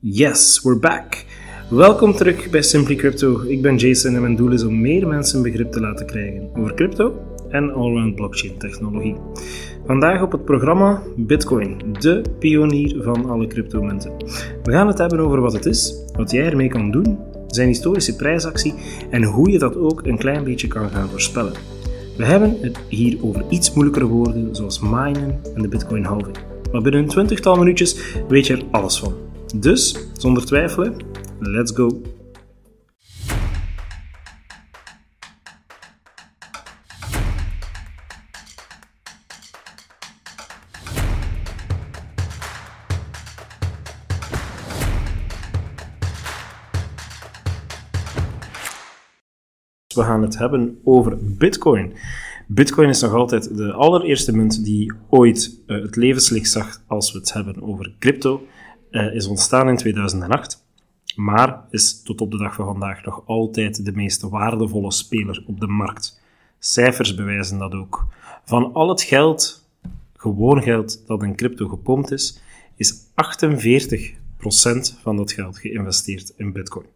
Yes, 0.00 0.60
we're 0.62 0.78
back. 0.78 1.24
Welkom 1.70 2.12
terug 2.12 2.50
bij 2.50 2.62
Simply 2.62 2.94
Crypto. 2.94 3.40
Ik 3.40 3.62
ben 3.62 3.76
Jason 3.76 4.14
en 4.14 4.20
mijn 4.20 4.36
doel 4.36 4.52
is 4.52 4.64
om 4.64 4.80
meer 4.80 5.06
mensen 5.06 5.42
begrip 5.42 5.72
te 5.72 5.80
laten 5.80 6.06
krijgen 6.06 6.50
over 6.56 6.74
crypto 6.74 7.14
en 7.48 7.72
allround 7.72 8.14
blockchain 8.14 8.58
technologie. 8.58 9.16
Vandaag 9.86 10.22
op 10.22 10.32
het 10.32 10.44
programma 10.44 11.02
Bitcoin, 11.16 11.96
de 12.00 12.22
pionier 12.38 13.02
van 13.02 13.30
alle 13.30 13.46
cryptomunten. 13.46 14.12
We 14.62 14.72
gaan 14.72 14.86
het 14.86 14.98
hebben 14.98 15.20
over 15.20 15.40
wat 15.40 15.52
het 15.52 15.66
is, 15.66 16.04
wat 16.12 16.30
jij 16.30 16.46
ermee 16.46 16.68
kan 16.68 16.90
doen, 16.90 17.18
zijn 17.46 17.68
historische 17.68 18.16
prijsactie 18.16 18.74
en 19.10 19.22
hoe 19.22 19.50
je 19.50 19.58
dat 19.58 19.76
ook 19.76 20.06
een 20.06 20.18
klein 20.18 20.44
beetje 20.44 20.68
kan 20.68 20.90
gaan 20.90 21.08
voorspellen. 21.08 21.52
We 22.16 22.24
hebben 22.24 22.56
het 22.60 22.78
hier 22.88 23.18
over 23.22 23.44
iets 23.48 23.72
moeilijkere 23.72 24.06
woorden 24.06 24.56
zoals 24.56 24.80
minen 24.80 25.40
en 25.54 25.62
de 25.62 25.68
Bitcoin 25.68 26.04
halving. 26.04 26.36
Maar 26.72 26.82
binnen 26.82 27.00
een 27.00 27.08
twintigtal 27.08 27.56
minuutjes 27.56 28.14
weet 28.28 28.46
je 28.46 28.56
er 28.56 28.62
alles 28.70 28.98
van. 28.98 29.27
Dus, 29.56 29.96
zonder 30.12 30.44
twijfelen, 30.44 30.96
let's 31.38 31.72
go! 31.72 32.02
We 49.94 50.04
gaan 50.04 50.22
het 50.22 50.38
hebben 50.38 50.78
over 50.84 51.18
Bitcoin. 51.20 51.92
Bitcoin 52.46 52.88
is 52.88 53.00
nog 53.00 53.12
altijd 53.12 53.56
de 53.56 53.72
allereerste 53.72 54.36
munt 54.36 54.64
die 54.64 54.92
ooit 55.08 55.60
uh, 55.66 55.82
het 55.82 55.96
levenslicht 55.96 56.50
zag 56.50 56.82
als 56.86 57.12
we 57.12 57.18
het 57.18 57.32
hebben 57.32 57.62
over 57.62 57.94
crypto. 57.98 58.42
Uh, 58.90 59.14
is 59.14 59.26
ontstaan 59.26 59.68
in 59.68 59.76
2008, 59.76 60.64
maar 61.16 61.64
is 61.70 62.02
tot 62.02 62.20
op 62.20 62.30
de 62.30 62.38
dag 62.38 62.54
van 62.54 62.66
vandaag 62.66 63.04
nog 63.04 63.22
altijd 63.26 63.84
de 63.84 63.92
meest 63.92 64.22
waardevolle 64.22 64.92
speler 64.92 65.44
op 65.46 65.60
de 65.60 65.66
markt. 65.66 66.20
Cijfers 66.58 67.14
bewijzen 67.14 67.58
dat 67.58 67.72
ook. 67.72 68.06
Van 68.44 68.72
al 68.72 68.88
het 68.88 69.02
geld, 69.02 69.68
gewoon 70.16 70.62
geld 70.62 71.06
dat 71.06 71.22
in 71.22 71.36
crypto 71.36 71.68
gepompt 71.68 72.10
is, 72.10 72.40
is 72.76 72.94
48% 72.96 74.16
van 75.02 75.16
dat 75.16 75.32
geld 75.32 75.58
geïnvesteerd 75.58 76.32
in 76.36 76.52
Bitcoin. 76.52 76.86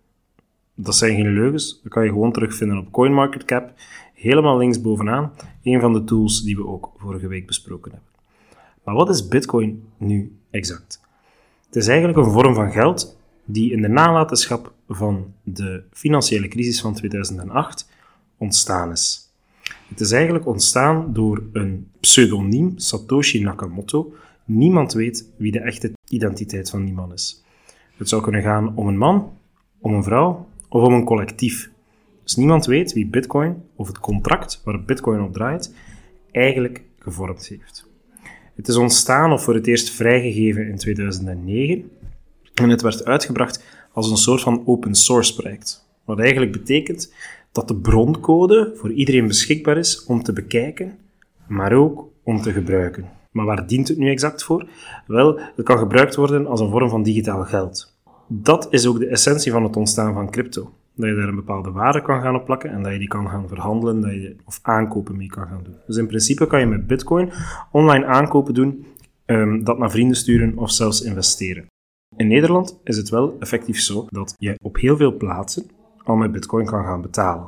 Dat 0.75 0.95
zijn 0.95 1.15
geen 1.15 1.33
leugens, 1.33 1.81
dat 1.83 1.93
kan 1.93 2.05
je 2.05 2.11
gewoon 2.11 2.33
terugvinden 2.33 2.79
op 2.79 2.93
CoinMarketCap, 2.93 3.73
helemaal 4.15 4.59
links 4.59 4.81
bovenaan, 4.81 5.33
een 5.63 5.81
van 5.81 5.93
de 5.93 6.05
tools 6.05 6.43
die 6.43 6.57
we 6.57 6.67
ook 6.67 6.91
vorige 6.97 7.29
week 7.29 7.47
besproken 7.47 7.93
hebben. 7.93 8.09
Maar 8.85 8.95
wat 8.95 9.09
is 9.09 9.29
Bitcoin 9.29 9.85
nu 9.97 10.37
exact? 10.51 11.02
Het 11.73 11.83
is 11.83 11.89
eigenlijk 11.89 12.19
een 12.19 12.33
vorm 12.33 12.55
van 12.55 12.71
geld 12.71 13.19
die 13.45 13.73
in 13.73 13.83
de 13.83 13.89
nalatenschap 13.89 14.73
van 14.89 15.35
de 15.43 15.83
financiële 15.93 16.49
crisis 16.49 16.81
van 16.81 16.95
2008 16.95 17.89
ontstaan 18.37 18.91
is. 18.91 19.33
Het 19.89 20.01
is 20.01 20.11
eigenlijk 20.11 20.47
ontstaan 20.47 21.13
door 21.13 21.43
een 21.53 21.89
pseudoniem, 22.01 22.73
Satoshi 22.79 23.43
Nakamoto. 23.43 24.15
Niemand 24.45 24.93
weet 24.93 25.29
wie 25.37 25.53
de 25.53 25.61
echte 25.61 25.93
identiteit 26.09 26.71
van 26.71 26.85
die 26.85 26.95
man 26.95 27.13
is. 27.13 27.43
Het 27.97 28.09
zou 28.09 28.23
kunnen 28.23 28.43
gaan 28.43 28.77
om 28.77 28.89
een 28.89 28.99
man, 28.99 29.33
om 29.79 29.95
een 29.95 30.05
vrouw 30.05 30.49
of 30.69 30.83
om 30.83 30.93
een 30.93 31.05
collectief. 31.05 31.71
Dus 32.23 32.37
niemand 32.37 32.67
weet 32.67 32.93
wie 32.93 33.07
Bitcoin 33.07 33.63
of 33.77 33.87
het 33.87 33.99
contract 33.99 34.61
waar 34.65 34.85
Bitcoin 34.85 35.23
op 35.23 35.33
draait 35.33 35.75
eigenlijk 36.31 36.83
gevormd 36.99 37.47
heeft. 37.49 37.91
Het 38.63 38.71
is 38.71 38.77
ontstaan 38.77 39.33
of 39.33 39.43
voor 39.43 39.55
het 39.55 39.67
eerst 39.67 39.91
vrijgegeven 39.91 40.69
in 40.69 40.77
2009 40.77 41.91
en 42.55 42.69
het 42.69 42.83
werd 42.83 43.05
uitgebracht 43.05 43.65
als 43.93 44.11
een 44.11 44.17
soort 44.17 44.41
van 44.41 44.63
open 44.67 44.95
source 44.95 45.35
project. 45.35 45.89
Wat 46.05 46.19
eigenlijk 46.19 46.53
betekent 46.53 47.13
dat 47.53 47.69
de 47.69 47.77
broncode 47.77 48.73
voor 48.75 48.93
iedereen 48.93 49.27
beschikbaar 49.27 49.79
is 49.79 50.05
om 50.05 50.23
te 50.23 50.33
bekijken, 50.33 50.99
maar 51.47 51.73
ook 51.73 52.09
om 52.23 52.43
te 52.43 52.53
gebruiken. 52.53 53.11
Maar 53.31 53.47
waar 53.47 53.67
dient 53.67 53.89
het 53.89 53.99
nu 53.99 54.11
exact 54.11 54.45
voor? 54.45 54.69
Wel, 55.07 55.39
het 55.57 55.65
kan 55.65 55.79
gebruikt 55.79 56.15
worden 56.15 56.47
als 56.47 56.61
een 56.61 56.71
vorm 56.71 56.89
van 56.89 57.03
digitaal 57.03 57.45
geld. 57.45 57.97
Dat 58.29 58.67
is 58.71 58.87
ook 58.87 58.99
de 58.99 59.07
essentie 59.07 59.53
van 59.53 59.63
het 59.63 59.77
ontstaan 59.77 60.15
van 60.15 60.31
crypto. 60.31 60.73
Dat 60.95 61.09
je 61.09 61.15
daar 61.15 61.29
een 61.29 61.35
bepaalde 61.35 61.71
waarde 61.71 62.03
kan 62.03 62.21
gaan 62.21 62.35
opplakken 62.35 62.71
en 62.71 62.83
dat 62.83 62.93
je 62.93 62.99
die 62.99 63.09
kan 63.09 63.29
gaan 63.29 63.49
verhandelen 63.49 64.01
dat 64.01 64.13
je, 64.13 64.37
of 64.45 64.59
aankopen 64.63 65.17
mee 65.17 65.29
kan 65.29 65.47
gaan 65.47 65.63
doen. 65.63 65.77
Dus 65.87 65.97
in 65.97 66.07
principe 66.07 66.47
kan 66.47 66.61
je 66.61 66.67
met 66.67 66.87
Bitcoin 66.87 67.33
online 67.71 68.05
aankopen 68.07 68.55
doen, 68.55 68.87
um, 69.27 69.65
dat 69.65 69.79
naar 69.79 69.91
vrienden 69.91 70.17
sturen 70.17 70.59
of 70.59 70.71
zelfs 70.71 71.03
investeren. 71.03 71.67
In 72.17 72.27
Nederland 72.27 72.81
is 72.85 72.97
het 72.97 73.09
wel 73.09 73.37
effectief 73.39 73.81
zo 73.81 74.07
dat 74.09 74.35
je 74.39 74.59
op 74.63 74.77
heel 74.77 74.97
veel 74.97 75.17
plaatsen 75.17 75.67
al 76.05 76.17
met 76.17 76.33
Bitcoin 76.33 76.67
kan 76.67 76.85
gaan 76.85 77.03
betalen. 77.03 77.47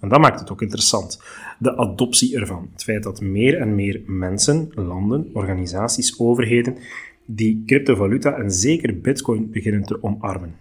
En 0.00 0.08
dat 0.08 0.20
maakt 0.20 0.40
het 0.40 0.50
ook 0.50 0.62
interessant. 0.62 1.22
De 1.58 1.76
adoptie 1.76 2.36
ervan. 2.36 2.68
Het 2.72 2.82
feit 2.82 3.02
dat 3.02 3.20
meer 3.20 3.58
en 3.58 3.74
meer 3.74 4.02
mensen, 4.06 4.68
landen, 4.74 5.30
organisaties, 5.32 6.20
overheden 6.20 6.76
die 7.24 7.62
cryptovaluta 7.66 8.36
en 8.36 8.50
zeker 8.50 9.00
Bitcoin 9.00 9.50
beginnen 9.50 9.84
te 9.84 10.02
omarmen. 10.02 10.54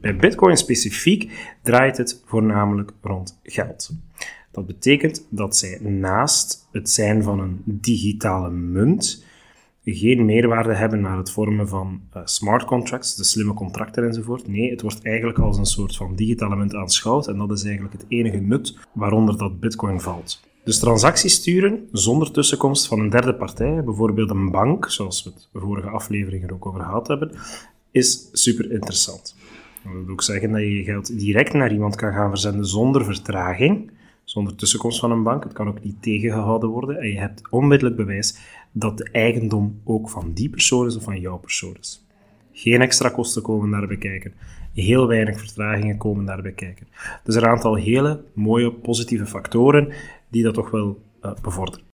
Bij 0.00 0.16
Bitcoin 0.16 0.56
specifiek 0.56 1.30
draait 1.62 1.96
het 1.96 2.22
voornamelijk 2.24 2.92
rond 3.00 3.38
geld. 3.42 3.90
Dat 4.50 4.66
betekent 4.66 5.26
dat 5.30 5.56
zij 5.56 5.78
naast 5.80 6.68
het 6.72 6.90
zijn 6.90 7.22
van 7.22 7.40
een 7.40 7.62
digitale 7.64 8.50
munt 8.50 9.24
geen 9.84 10.24
meerwaarde 10.24 10.74
hebben 10.74 11.00
naar 11.00 11.16
het 11.16 11.30
vormen 11.30 11.68
van 11.68 12.00
uh, 12.16 12.22
smart 12.24 12.64
contracts, 12.64 13.16
de 13.16 13.24
slimme 13.24 13.54
contracten 13.54 14.04
enzovoort. 14.04 14.48
Nee, 14.48 14.70
het 14.70 14.82
wordt 14.82 15.04
eigenlijk 15.04 15.38
als 15.38 15.58
een 15.58 15.66
soort 15.66 15.96
van 15.96 16.16
digitale 16.16 16.56
munt 16.56 16.74
aanschouwd 16.74 17.28
en 17.28 17.38
dat 17.38 17.50
is 17.50 17.64
eigenlijk 17.64 17.92
het 17.94 18.04
enige 18.08 18.38
nut 18.38 18.78
waaronder 18.92 19.38
dat 19.38 19.60
Bitcoin 19.60 20.00
valt. 20.00 20.40
Dus 20.64 20.78
transacties 20.78 21.34
sturen 21.34 21.88
zonder 21.92 22.30
tussenkomst 22.30 22.86
van 22.86 23.00
een 23.00 23.10
derde 23.10 23.34
partij, 23.34 23.84
bijvoorbeeld 23.84 24.30
een 24.30 24.50
bank, 24.50 24.90
zoals 24.90 25.24
we 25.24 25.30
het 25.30 25.48
vorige 25.52 25.88
afleveringen 25.88 26.52
ook 26.52 26.66
over 26.66 26.80
gehad 26.80 27.08
hebben, 27.08 27.30
is 27.90 28.28
super 28.32 28.72
interessant. 28.72 29.36
Dat 29.86 30.04
wil 30.04 30.12
ook 30.12 30.22
zeggen 30.22 30.50
dat 30.50 30.60
je 30.60 30.76
je 30.76 30.84
geld 30.84 31.18
direct 31.18 31.52
naar 31.52 31.72
iemand 31.72 31.96
kan 31.96 32.12
gaan 32.12 32.30
verzenden 32.30 32.66
zonder 32.66 33.04
vertraging, 33.04 33.90
zonder 34.24 34.54
tussenkomst 34.54 34.98
van 34.98 35.10
een 35.10 35.22
bank. 35.22 35.44
Het 35.44 35.52
kan 35.52 35.68
ook 35.68 35.84
niet 35.84 36.02
tegengehouden 36.02 36.68
worden 36.68 36.96
en 36.96 37.08
je 37.08 37.18
hebt 37.18 37.50
onmiddellijk 37.50 37.96
bewijs 37.96 38.38
dat 38.72 38.98
de 38.98 39.08
eigendom 39.12 39.80
ook 39.84 40.10
van 40.10 40.32
die 40.32 40.50
persoon 40.50 40.86
is 40.86 40.96
of 40.96 41.02
van 41.02 41.20
jouw 41.20 41.38
persoon 41.38 41.76
is. 41.80 42.06
Geen 42.52 42.80
extra 42.80 43.08
kosten 43.08 43.42
komen 43.42 43.70
daarbij 43.70 43.96
kijken. 43.96 44.32
Heel 44.74 45.06
weinig 45.06 45.38
vertragingen 45.38 45.96
komen 45.96 46.24
daarbij 46.24 46.52
kijken. 46.52 46.86
Dus 47.24 47.34
er 47.34 47.42
een 47.42 47.48
aantal 47.48 47.74
hele 47.74 48.24
mooie 48.34 48.72
positieve 48.72 49.26
factoren 49.26 49.92
die 50.28 50.42
dat 50.42 50.54
toch 50.54 50.70
wel 50.70 51.02
uh, 51.22 51.32
bevorderen. 51.42 51.84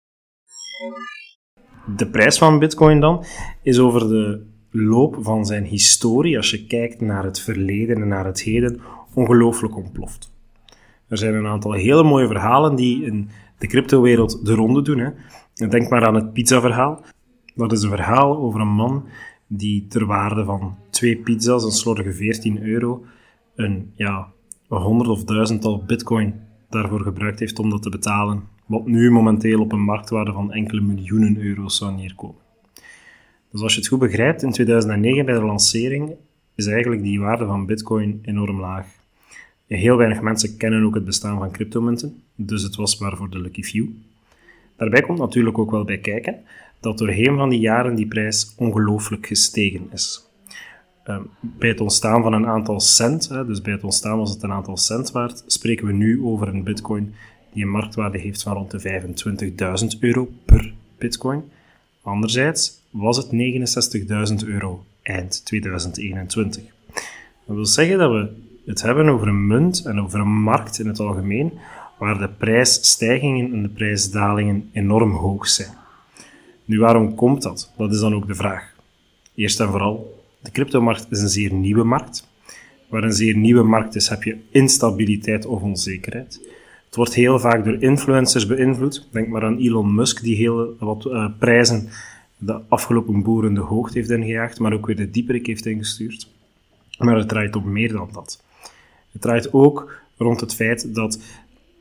De 1.97 2.07
prijs 2.07 2.39
van 2.39 2.59
Bitcoin 2.59 3.01
dan 3.01 3.25
is 3.63 3.79
over 3.79 4.09
de 4.09 4.52
loop 4.73 5.19
van 5.21 5.47
zijn 5.47 5.65
historie, 5.65 6.37
als 6.37 6.51
je 6.51 6.67
kijkt 6.67 7.01
naar 7.01 7.25
het 7.25 7.41
verleden 7.41 8.03
en 8.03 8.09
naar 8.09 8.25
het 8.25 8.43
heden, 8.43 8.81
ongelooflijk 9.15 9.77
ontploft. 9.77 10.33
Er 11.09 11.19
zijn 11.19 11.35
een 11.35 11.47
aantal 11.47 11.73
hele 11.73 12.03
mooie 12.03 12.27
verhalen 12.27 12.77
die 12.77 13.05
in 13.05 13.29
de 13.59 13.67
cryptowereld 13.67 14.47
de 14.47 14.55
ronde 14.55 14.83
doen. 14.83 14.99
Hè. 14.99 15.11
Denk 15.69 15.89
maar 15.89 16.07
aan 16.07 16.15
het 16.15 16.33
pizza-verhaal. 16.33 17.01
Dat 17.55 17.73
is 17.73 17.83
een 17.83 17.91
verhaal 17.91 18.37
over 18.37 18.61
een 18.61 18.75
man 18.75 19.05
die 19.47 19.87
ter 19.87 20.07
waarde 20.07 20.45
van 20.45 20.77
twee 20.91 21.17
pizza's, 21.17 21.65
een 21.65 21.71
slordige 21.71 22.13
14 22.13 22.63
euro, 22.63 23.05
een, 23.55 23.93
ja, 23.95 24.29
honderd 24.69 25.11
of 25.11 25.25
duizendtal 25.25 25.85
bitcoin 25.85 26.35
daarvoor 26.69 27.01
gebruikt 27.01 27.39
heeft 27.39 27.59
om 27.59 27.71
dat 27.71 27.83
te 27.83 27.91
betalen. 27.91 28.43
Wat 28.67 28.87
nu 28.87 29.11
momenteel 29.11 29.61
op 29.61 29.73
een 29.73 29.85
marktwaarde 29.85 30.33
van 30.33 30.53
enkele 30.53 30.81
miljoenen 30.81 31.39
euro's 31.39 31.77
zou 31.77 31.95
neerkomen. 31.95 32.42
Dus 33.53 33.61
als 33.61 33.73
je 33.73 33.79
het 33.79 33.89
goed 33.89 33.99
begrijpt, 33.99 34.43
in 34.43 34.53
2009 34.53 35.25
bij 35.25 35.35
de 35.35 35.43
lancering 35.43 36.13
is 36.55 36.67
eigenlijk 36.67 37.03
die 37.03 37.21
waarde 37.21 37.47
van 37.47 37.67
Bitcoin 37.67 38.21
enorm 38.25 38.61
laag. 38.61 38.87
Heel 39.67 39.97
weinig 39.97 40.21
mensen 40.21 40.57
kennen 40.57 40.85
ook 40.85 40.95
het 40.95 41.05
bestaan 41.05 41.39
van 41.39 41.51
cryptomunten, 41.51 42.23
dus 42.35 42.63
het 42.63 42.77
was 42.77 42.99
maar 42.99 43.17
voor 43.17 43.31
de 43.31 43.39
lucky 43.39 43.63
few. 43.63 43.87
Daarbij 44.77 45.01
komt 45.01 45.19
natuurlijk 45.19 45.59
ook 45.59 45.71
wel 45.71 45.85
bij 45.85 45.99
kijken 45.99 46.37
dat 46.81 46.99
doorheen 46.99 47.37
van 47.37 47.49
die 47.49 47.61
jaren 47.61 47.95
die 47.95 48.07
prijs 48.07 48.55
ongelooflijk 48.57 49.27
gestegen 49.27 49.89
is. 49.93 50.31
Ehm, 51.05 51.23
bij 51.41 51.69
het 51.69 51.81
ontstaan 51.81 52.23
van 52.23 52.33
een 52.33 52.47
aantal 52.47 52.81
cent, 52.81 53.29
dus 53.47 53.63
bij 53.63 53.73
het 53.73 53.85
ontstaan 53.85 54.19
was 54.19 54.31
het 54.31 54.43
een 54.43 54.53
aantal 54.53 54.77
cent 54.77 55.11
waard, 55.11 55.45
spreken 55.47 55.87
we 55.87 55.93
nu 55.93 56.23
over 56.23 56.49
een 56.49 56.63
bitcoin 56.63 57.15
die 57.53 57.63
een 57.63 57.71
marktwaarde 57.71 58.19
heeft 58.19 58.43
van 58.43 58.53
rond 58.53 58.71
de 58.71 58.81
25.000 58.81 59.99
euro 60.01 60.29
per 60.45 60.73
bitcoin. 60.99 61.43
Anderzijds 62.03 62.82
was 62.93 63.17
het 63.17 63.27
69.000 64.43 64.49
euro 64.49 64.85
eind 65.03 65.45
2021. 65.45 66.63
Dat 67.47 67.57
wil 67.57 67.67
zeggen 67.67 67.99
dat 67.99 68.11
we 68.11 68.29
het 68.67 68.83
hebben 68.83 69.09
over 69.09 69.29
een 69.29 69.47
munt 69.47 69.85
en 69.85 70.01
over 70.01 70.21
een 70.21 70.43
markt 70.43 70.79
in 70.79 70.87
het 70.87 71.01
algemeen, 71.01 71.53
waar 71.99 72.19
de 72.19 72.29
prijsstijgingen 72.29 73.53
en 73.53 73.63
de 73.63 73.69
prijsdalingen 73.69 74.69
enorm 74.73 75.13
hoog 75.13 75.49
zijn. 75.49 75.81
Nu, 76.65 76.79
waarom 76.79 77.15
komt 77.15 77.43
dat? 77.43 77.73
Dat 77.77 77.93
is 77.93 78.01
dan 78.01 78.15
ook 78.15 78.27
de 78.27 78.35
vraag. 78.35 78.75
Eerst 79.35 79.61
en 79.61 79.69
vooral 79.69 80.21
De 80.41 80.51
cryptomarkt 80.51 81.07
is 81.11 81.21
een 81.21 81.29
zeer 81.29 81.53
nieuwe 81.53 81.85
markt. 81.85 82.29
Waar 82.89 83.05
een 83.05 83.13
zeer 83.13 83.37
nieuwe 83.37 83.63
markt 83.63 83.95
is, 83.95 84.09
heb 84.09 84.23
je 84.23 84.37
instabiliteit 84.51 85.47
of 85.47 85.63
onzekerheid. 85.63 86.41
Het 86.87 86.97
wordt 86.97 87.15
heel 87.15 87.39
vaak 87.39 87.65
door 87.65 87.83
influencers 87.83 88.47
beïnvloed. 88.47 89.09
Denk 89.11 89.29
maar 89.29 89.45
aan 89.45 89.59
Elon 89.59 89.95
Musk, 89.95 90.23
die 90.23 90.37
heel 90.37 90.77
wat 90.79 91.05
uh, 91.05 91.27
prijzen 91.39 91.89
de 92.45 92.61
afgelopen 92.69 93.23
boeren 93.23 93.55
de 93.55 93.61
hoogte 93.61 93.99
heeft 93.99 94.11
ingejaagd, 94.11 94.59
maar 94.59 94.73
ook 94.73 94.87
weer 94.87 94.97
de 94.97 95.11
dieperik 95.11 95.47
heeft 95.47 95.67
ingestuurd. 95.67 96.29
Maar 96.99 97.17
het 97.17 97.29
draait 97.29 97.57
om 97.57 97.73
meer 97.73 97.93
dan 97.93 98.09
dat. 98.13 98.43
Het 99.13 99.23
draait 99.23 99.53
ook 99.53 100.01
rond 100.17 100.41
het 100.41 100.55
feit 100.55 100.95
dat 100.95 101.21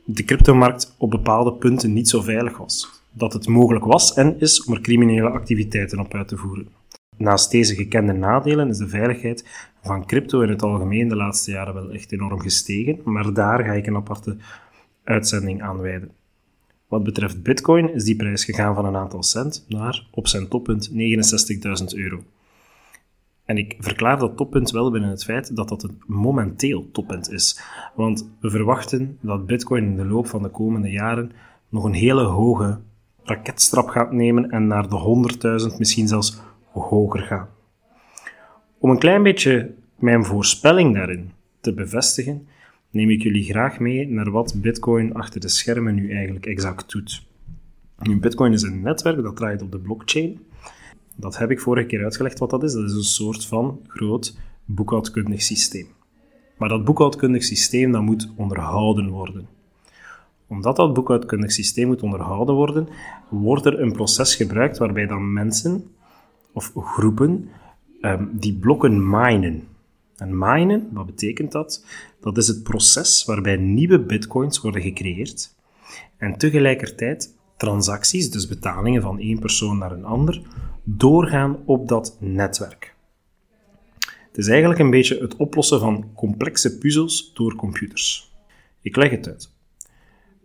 de 0.04 0.24
cryptomarkt 0.24 0.94
op 0.98 1.10
bepaalde 1.10 1.52
punten 1.52 1.92
niet 1.92 2.08
zo 2.08 2.20
veilig 2.20 2.58
was. 2.58 3.02
Dat 3.10 3.32
het 3.32 3.48
mogelijk 3.48 3.84
was 3.84 4.14
en 4.14 4.40
is 4.40 4.64
om 4.64 4.74
er 4.74 4.80
criminele 4.80 5.28
activiteiten 5.28 5.98
op 5.98 6.14
uit 6.14 6.28
te 6.28 6.36
voeren. 6.36 6.68
Naast 7.16 7.50
deze 7.50 7.74
gekende 7.74 8.12
nadelen 8.12 8.68
is 8.68 8.78
de 8.78 8.88
veiligheid 8.88 9.70
van 9.82 10.06
crypto 10.06 10.40
in 10.40 10.48
het 10.48 10.62
algemeen 10.62 11.08
de 11.08 11.16
laatste 11.16 11.50
jaren 11.50 11.74
wel 11.74 11.90
echt 11.90 12.12
enorm 12.12 12.40
gestegen, 12.40 13.00
maar 13.04 13.32
daar 13.32 13.64
ga 13.64 13.72
ik 13.72 13.86
een 13.86 13.96
aparte 13.96 14.36
uitzending 15.04 15.62
aan 15.62 15.80
wijden. 15.80 16.10
Wat 16.92 17.02
betreft 17.02 17.42
Bitcoin 17.42 17.94
is 17.94 18.04
die 18.04 18.16
prijs 18.16 18.44
gegaan 18.44 18.74
van 18.74 18.84
een 18.84 18.96
aantal 18.96 19.22
cent 19.22 19.64
naar 19.68 20.06
op 20.10 20.28
zijn 20.28 20.48
toppunt 20.48 20.90
69.000 20.90 20.94
euro. 21.94 22.22
En 23.44 23.56
ik 23.56 23.76
verklaar 23.78 24.18
dat 24.18 24.36
toppunt 24.36 24.70
wel 24.70 24.90
binnen 24.90 25.10
het 25.10 25.24
feit 25.24 25.56
dat 25.56 25.68
dat 25.68 25.82
een 25.82 26.02
momenteel 26.06 26.90
toppunt 26.90 27.30
is. 27.30 27.60
Want 27.94 28.28
we 28.40 28.50
verwachten 28.50 29.18
dat 29.20 29.46
Bitcoin 29.46 29.84
in 29.84 29.96
de 29.96 30.04
loop 30.04 30.26
van 30.26 30.42
de 30.42 30.48
komende 30.48 30.90
jaren 30.90 31.32
nog 31.68 31.84
een 31.84 31.94
hele 31.94 32.24
hoge 32.24 32.78
raketstrap 33.22 33.88
gaat 33.88 34.12
nemen 34.12 34.50
en 34.50 34.66
naar 34.66 34.88
de 34.88 35.68
100.000, 35.70 35.78
misschien 35.78 36.08
zelfs 36.08 36.40
hoger 36.72 37.20
gaan. 37.20 37.48
Om 38.78 38.90
een 38.90 38.98
klein 38.98 39.22
beetje 39.22 39.74
mijn 39.98 40.24
voorspelling 40.24 40.94
daarin 40.94 41.30
te 41.60 41.74
bevestigen, 41.74 42.46
neem 42.92 43.10
ik 43.10 43.22
jullie 43.22 43.44
graag 43.44 43.78
mee 43.78 44.08
naar 44.08 44.30
wat 44.30 44.54
Bitcoin 44.56 45.14
achter 45.14 45.40
de 45.40 45.48
schermen 45.48 45.94
nu 45.94 46.10
eigenlijk 46.10 46.46
exact 46.46 46.92
doet. 46.92 47.22
Bitcoin 48.20 48.52
is 48.52 48.62
een 48.62 48.80
netwerk 48.80 49.22
dat 49.22 49.36
draait 49.36 49.62
op 49.62 49.72
de 49.72 49.78
blockchain. 49.78 50.40
Dat 51.16 51.38
heb 51.38 51.50
ik 51.50 51.60
vorige 51.60 51.86
keer 51.86 52.02
uitgelegd 52.02 52.38
wat 52.38 52.50
dat 52.50 52.62
is. 52.62 52.72
Dat 52.72 52.84
is 52.84 52.94
een 52.94 53.02
soort 53.02 53.46
van 53.46 53.80
groot 53.86 54.38
boekhoudkundig 54.64 55.42
systeem. 55.42 55.86
Maar 56.56 56.68
dat 56.68 56.84
boekhoudkundig 56.84 57.44
systeem 57.44 57.92
dat 57.92 58.02
moet 58.02 58.32
onderhouden 58.36 59.08
worden. 59.08 59.48
Omdat 60.46 60.76
dat 60.76 60.94
boekhoudkundig 60.94 61.52
systeem 61.52 61.86
moet 61.86 62.02
onderhouden 62.02 62.54
worden, 62.54 62.88
wordt 63.28 63.66
er 63.66 63.80
een 63.80 63.92
proces 63.92 64.34
gebruikt 64.34 64.78
waarbij 64.78 65.06
dan 65.06 65.32
mensen 65.32 65.84
of 66.52 66.72
groepen 66.74 67.48
um, 68.00 68.30
die 68.32 68.54
blokken 68.54 69.10
minen. 69.10 69.62
En 70.22 70.38
minen, 70.38 70.88
wat 70.92 71.06
betekent 71.06 71.52
dat? 71.52 71.84
Dat 72.20 72.36
is 72.36 72.48
het 72.48 72.62
proces 72.62 73.24
waarbij 73.24 73.56
nieuwe 73.56 74.00
bitcoins 74.00 74.60
worden 74.60 74.82
gecreëerd 74.82 75.54
en 76.16 76.36
tegelijkertijd 76.38 77.34
transacties, 77.56 78.30
dus 78.30 78.48
betalingen 78.48 79.02
van 79.02 79.18
één 79.18 79.38
persoon 79.38 79.78
naar 79.78 79.92
een 79.92 80.04
ander, 80.04 80.42
doorgaan 80.84 81.56
op 81.64 81.88
dat 81.88 82.16
netwerk. 82.20 82.94
Het 84.00 84.38
is 84.38 84.48
eigenlijk 84.48 84.80
een 84.80 84.90
beetje 84.90 85.18
het 85.18 85.36
oplossen 85.36 85.80
van 85.80 86.10
complexe 86.14 86.78
puzzels 86.78 87.32
door 87.34 87.54
computers. 87.54 88.32
Ik 88.80 88.96
leg 88.96 89.10
het 89.10 89.28
uit. 89.28 89.52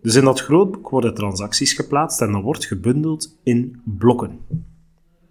Dus 0.01 0.15
in 0.15 0.23
dat 0.23 0.41
grootboek 0.41 0.89
worden 0.89 1.13
transacties 1.13 1.73
geplaatst 1.73 2.21
en 2.21 2.31
dan 2.31 2.41
wordt 2.41 2.65
gebundeld 2.65 3.38
in 3.44 3.81
blokken. 3.83 4.39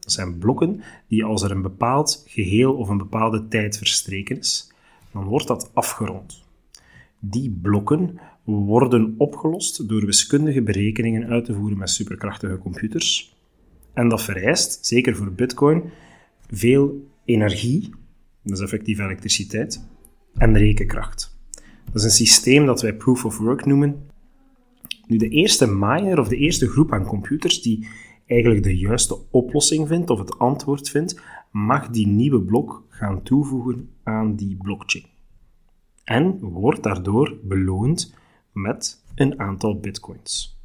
Dat 0.07 0.15
zijn 0.15 0.39
blokken 0.39 0.83
die 1.09 1.25
als 1.25 1.43
er 1.43 1.51
een 1.51 1.63
bepaald 1.63 2.25
geheel 2.27 2.75
of 2.75 2.89
een 2.89 2.99
bepaalde 2.99 3.49
tijd 3.49 3.79
verstreken 3.79 4.39
is, 4.39 4.73
dan 5.13 5.25
wordt 5.25 5.47
dat 5.47 5.71
afgerond. 5.75 6.45
Die 7.19 7.59
blokken 7.63 8.19
worden 8.45 9.15
opgelost 9.19 9.89
door 9.89 10.07
wiskundige 10.07 10.63
berekeningen 10.63 11.29
uit 11.29 11.45
te 11.45 11.55
voeren 11.55 11.79
met 11.79 11.91
superkrachtige 11.91 12.59
computers. 12.59 13.37
En 13.93 14.09
dat 14.09 14.23
vereist, 14.23 14.87
zeker 14.87 15.17
voor 15.17 15.33
Bitcoin, 15.33 15.83
veel 16.51 17.09
energie, 17.25 17.91
is 18.45 18.61
effectief 18.61 18.99
elektriciteit, 18.99 19.85
en 20.35 20.59
rekenkracht. 20.59 21.37
Dat 21.85 21.95
is 21.95 22.05
een 22.05 22.27
systeem 22.27 22.67
dat 22.67 22.83
wij 22.83 22.95
proof 22.95 23.25
of 23.25 23.39
work 23.39 23.65
noemen. 23.65 24.07
Nu, 25.07 25.17
de 25.17 25.29
eerste 25.29 25.67
miner 25.67 26.21
of 26.21 26.29
de 26.29 26.37
eerste 26.37 26.69
groep 26.69 26.93
aan 26.93 27.05
computers 27.05 27.63
die 27.63 27.89
eigenlijk 28.27 28.63
de 28.63 28.79
juiste 28.79 29.19
oplossing 29.31 29.89
vindt 29.89 30.11
of 30.11 30.19
het 30.19 30.39
antwoord 30.39 30.89
vindt, 30.89 31.21
mag 31.51 31.89
die 31.89 32.07
nieuwe 32.07 32.41
blok 32.41 32.85
gaan 32.89 33.23
toevoegen 33.23 33.91
aan 34.03 34.37
die 34.37 34.57
blockchain. 34.57 35.07
En 36.05 36.39
wordt 36.39 36.83
daardoor 36.83 37.37
beloond 37.43 38.15
met 38.53 39.03
een 39.15 39.41
aantal 39.41 39.81
bitcoins. 39.81 40.59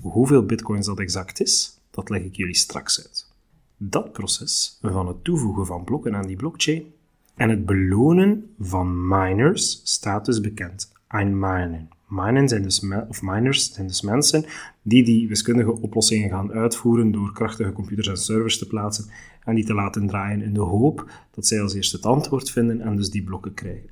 Hoeveel 0.00 0.44
bitcoins 0.46 0.86
dat 0.86 0.98
exact 0.98 1.40
is, 1.40 1.80
dat 1.90 2.10
leg 2.10 2.22
ik 2.22 2.36
jullie 2.36 2.56
straks 2.56 3.02
uit. 3.02 3.32
Dat 3.76 4.12
proces 4.12 4.78
van 4.82 5.06
het 5.08 5.24
toevoegen 5.24 5.66
van 5.66 5.84
blokken 5.84 6.14
aan 6.14 6.26
die 6.26 6.36
blockchain 6.36 6.92
en 7.34 7.48
het 7.48 7.66
belonen 7.66 8.54
van 8.58 9.08
miners 9.08 9.80
staat 9.84 10.24
dus 10.24 10.40
bekend. 10.40 10.92
Ein 11.08 11.38
minen. 11.38 11.88
Minen 12.14 12.48
zijn 12.48 12.62
dus 12.62 12.84
of 13.08 13.22
miners 13.22 13.72
zijn 13.72 13.86
dus 13.86 14.02
mensen 14.02 14.44
die 14.82 15.04
die 15.04 15.28
wiskundige 15.28 15.80
oplossingen 15.80 16.30
gaan 16.30 16.52
uitvoeren 16.52 17.12
door 17.12 17.32
krachtige 17.32 17.72
computers 17.72 18.08
en 18.08 18.16
servers 18.16 18.58
te 18.58 18.66
plaatsen 18.66 19.04
en 19.44 19.54
die 19.54 19.64
te 19.64 19.74
laten 19.74 20.06
draaien 20.06 20.42
in 20.42 20.54
de 20.54 20.60
hoop 20.60 21.10
dat 21.30 21.46
zij 21.46 21.62
als 21.62 21.74
eerste 21.74 21.96
het 21.96 22.06
antwoord 22.06 22.50
vinden 22.50 22.80
en 22.80 22.96
dus 22.96 23.10
die 23.10 23.24
blokken 23.24 23.54
krijgen. 23.54 23.90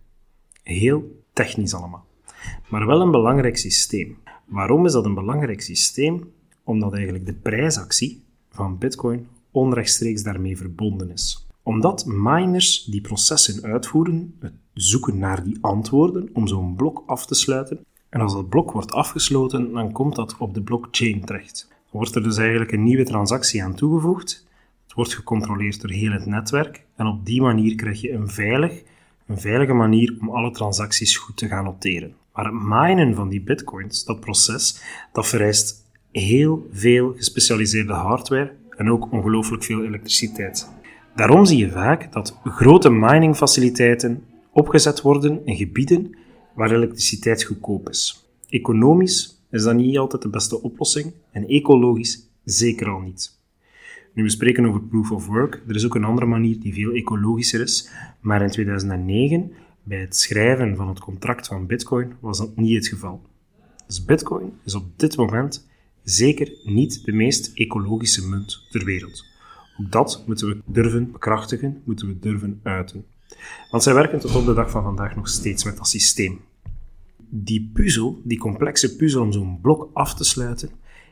Heel 0.62 1.22
technisch 1.32 1.74
allemaal. 1.74 2.06
Maar 2.68 2.86
wel 2.86 3.00
een 3.00 3.10
belangrijk 3.10 3.56
systeem. 3.56 4.16
Waarom 4.44 4.86
is 4.86 4.92
dat 4.92 5.04
een 5.04 5.14
belangrijk 5.14 5.60
systeem? 5.60 6.30
Omdat 6.64 6.92
eigenlijk 6.92 7.26
de 7.26 7.34
prijsactie 7.34 8.22
van 8.50 8.78
Bitcoin 8.78 9.26
onrechtstreeks 9.50 10.22
daarmee 10.22 10.56
verbonden 10.56 11.10
is. 11.10 11.46
Omdat 11.62 12.06
miners 12.06 12.84
die 12.84 13.00
processen 13.00 13.62
uitvoeren, 13.62 14.34
het 14.40 14.52
zoeken 14.74 15.18
naar 15.18 15.44
die 15.44 15.58
antwoorden 15.60 16.28
om 16.32 16.46
zo'n 16.46 16.74
blok 16.74 17.02
af 17.06 17.26
te 17.26 17.34
sluiten, 17.34 17.84
en 18.12 18.20
als 18.20 18.32
dat 18.32 18.48
blok 18.48 18.72
wordt 18.72 18.92
afgesloten, 18.92 19.72
dan 19.72 19.92
komt 19.92 20.16
dat 20.16 20.36
op 20.38 20.54
de 20.54 20.62
blockchain 20.62 21.24
terecht. 21.24 21.66
Dan 21.68 22.00
wordt 22.00 22.14
er 22.14 22.22
dus 22.22 22.36
eigenlijk 22.36 22.72
een 22.72 22.82
nieuwe 22.82 23.04
transactie 23.04 23.62
aan 23.62 23.74
toegevoegd. 23.74 24.46
Het 24.82 24.92
wordt 24.94 25.14
gecontroleerd 25.14 25.80
door 25.80 25.90
heel 25.90 26.12
het 26.12 26.26
netwerk 26.26 26.84
en 26.96 27.06
op 27.06 27.26
die 27.26 27.40
manier 27.40 27.74
krijg 27.74 28.00
je 28.00 28.12
een, 28.12 28.28
veilig, 28.28 28.82
een 29.26 29.38
veilige 29.38 29.72
manier 29.72 30.16
om 30.20 30.30
alle 30.30 30.50
transacties 30.50 31.16
goed 31.16 31.36
te 31.36 31.48
gaan 31.48 31.64
noteren. 31.64 32.14
Maar 32.32 32.44
het 32.44 32.54
minen 32.54 33.14
van 33.14 33.28
die 33.28 33.42
bitcoins, 33.42 34.04
dat 34.04 34.20
proces, 34.20 34.82
dat 35.12 35.26
vereist 35.26 35.90
heel 36.10 36.66
veel 36.72 37.12
gespecialiseerde 37.16 37.92
hardware 37.92 38.52
en 38.70 38.90
ook 38.90 39.12
ongelooflijk 39.12 39.64
veel 39.64 39.84
elektriciteit. 39.84 40.70
Daarom 41.14 41.44
zie 41.44 41.58
je 41.58 41.70
vaak 41.70 42.12
dat 42.12 42.38
grote 42.44 42.90
miningfaciliteiten 42.90 44.24
opgezet 44.50 45.00
worden 45.00 45.40
in 45.44 45.56
gebieden 45.56 46.16
waar 46.54 46.72
elektriciteit 46.72 47.42
goedkoop 47.44 47.88
is. 47.88 48.26
Economisch 48.48 49.44
is 49.50 49.62
dat 49.62 49.74
niet 49.74 49.98
altijd 49.98 50.22
de 50.22 50.28
beste 50.28 50.62
oplossing 50.62 51.12
en 51.30 51.46
ecologisch 51.46 52.28
zeker 52.44 52.88
al 52.88 53.00
niet. 53.00 53.40
Nu 54.14 54.22
we 54.22 54.30
spreken 54.30 54.66
over 54.66 54.82
proof 54.82 55.10
of 55.10 55.26
work, 55.26 55.62
er 55.68 55.74
is 55.74 55.84
ook 55.84 55.94
een 55.94 56.04
andere 56.04 56.26
manier 56.26 56.60
die 56.60 56.74
veel 56.74 56.92
ecologischer 56.92 57.60
is, 57.60 57.90
maar 58.20 58.42
in 58.42 58.50
2009, 58.50 59.52
bij 59.82 60.00
het 60.00 60.16
schrijven 60.16 60.76
van 60.76 60.88
het 60.88 60.98
contract 60.98 61.46
van 61.46 61.66
Bitcoin, 61.66 62.12
was 62.20 62.38
dat 62.38 62.56
niet 62.56 62.74
het 62.74 62.88
geval. 62.88 63.22
Dus 63.86 64.04
Bitcoin 64.04 64.52
is 64.64 64.74
op 64.74 64.84
dit 64.96 65.16
moment 65.16 65.68
zeker 66.02 66.52
niet 66.64 67.04
de 67.04 67.12
meest 67.12 67.50
ecologische 67.54 68.28
munt 68.28 68.66
ter 68.70 68.84
wereld. 68.84 69.24
Ook 69.80 69.92
dat 69.92 70.24
moeten 70.26 70.48
we 70.48 70.60
durven 70.64 71.12
bekrachtigen, 71.12 71.82
moeten 71.84 72.06
we 72.06 72.18
durven 72.18 72.60
uiten. 72.62 73.04
Want 73.70 73.82
zij 73.82 73.94
werken 73.94 74.20
tot 74.20 74.34
op 74.34 74.44
de 74.44 74.54
dag 74.54 74.70
van 74.70 74.82
vandaag 74.82 75.16
nog 75.16 75.28
steeds 75.28 75.64
met 75.64 75.76
dat 75.76 75.88
systeem. 75.88 76.40
Die 77.28 77.70
puzzel, 77.74 78.20
die 78.24 78.38
complexe 78.38 78.96
puzzel 78.96 79.22
om 79.22 79.32
zo'n 79.32 79.58
blok 79.60 79.90
af 79.92 80.14
te 80.14 80.24
sluiten, 80.24 80.70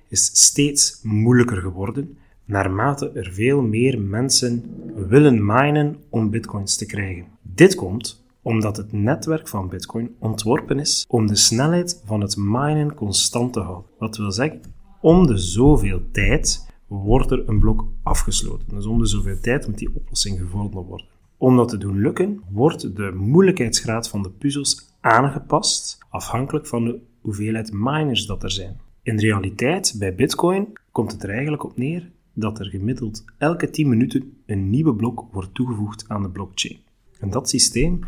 is 0.08 0.30
steeds 0.32 1.00
moeilijker 1.02 1.60
geworden 1.60 2.18
naarmate 2.50 3.10
er 3.10 3.32
veel 3.32 3.62
meer 3.62 4.00
mensen 4.00 4.64
willen 5.08 5.46
minen 5.46 5.96
om 6.08 6.30
bitcoins 6.30 6.76
te 6.76 6.86
krijgen. 6.86 7.26
Dit 7.42 7.74
komt 7.74 8.24
omdat 8.42 8.76
het 8.76 8.92
netwerk 8.92 9.48
van 9.48 9.68
bitcoin 9.68 10.14
ontworpen 10.18 10.78
is 10.78 11.04
om 11.08 11.26
de 11.26 11.36
snelheid 11.36 12.02
van 12.04 12.20
het 12.20 12.36
minen 12.36 12.94
constant 12.94 13.52
te 13.52 13.60
houden. 13.60 13.90
Wat 13.98 14.16
wil 14.16 14.32
zeggen, 14.32 14.60
om 15.00 15.26
de 15.26 15.38
zoveel 15.38 16.00
tijd 16.12 16.66
wordt 16.86 17.30
er 17.30 17.48
een 17.48 17.58
blok 17.58 17.86
afgesloten. 18.02 18.68
Dus 18.68 18.86
om 18.86 18.98
de 18.98 19.06
zoveel 19.06 19.40
tijd 19.40 19.66
moet 19.66 19.78
die 19.78 19.94
oplossing 19.94 20.38
gevonden 20.38 20.82
worden. 20.82 21.06
Om 21.40 21.56
dat 21.56 21.68
te 21.68 21.78
doen 21.78 22.00
lukken, 22.00 22.40
wordt 22.50 22.96
de 22.96 23.12
moeilijkheidsgraad 23.14 24.08
van 24.08 24.22
de 24.22 24.30
puzzels 24.30 24.96
aangepast 25.00 25.98
afhankelijk 26.08 26.66
van 26.66 26.84
de 26.84 27.00
hoeveelheid 27.20 27.72
miners 27.72 28.26
dat 28.26 28.42
er 28.42 28.50
zijn. 28.50 28.80
In 29.02 29.18
realiteit, 29.18 29.94
bij 29.98 30.14
Bitcoin, 30.14 30.72
komt 30.92 31.12
het 31.12 31.22
er 31.22 31.30
eigenlijk 31.30 31.64
op 31.64 31.76
neer 31.76 32.10
dat 32.34 32.58
er 32.58 32.66
gemiddeld 32.66 33.24
elke 33.38 33.70
10 33.70 33.88
minuten 33.88 34.42
een 34.46 34.70
nieuwe 34.70 34.94
blok 34.94 35.24
wordt 35.32 35.54
toegevoegd 35.54 36.04
aan 36.08 36.22
de 36.22 36.30
blockchain. 36.30 36.78
En 37.20 37.30
dat 37.30 37.48
systeem 37.48 38.00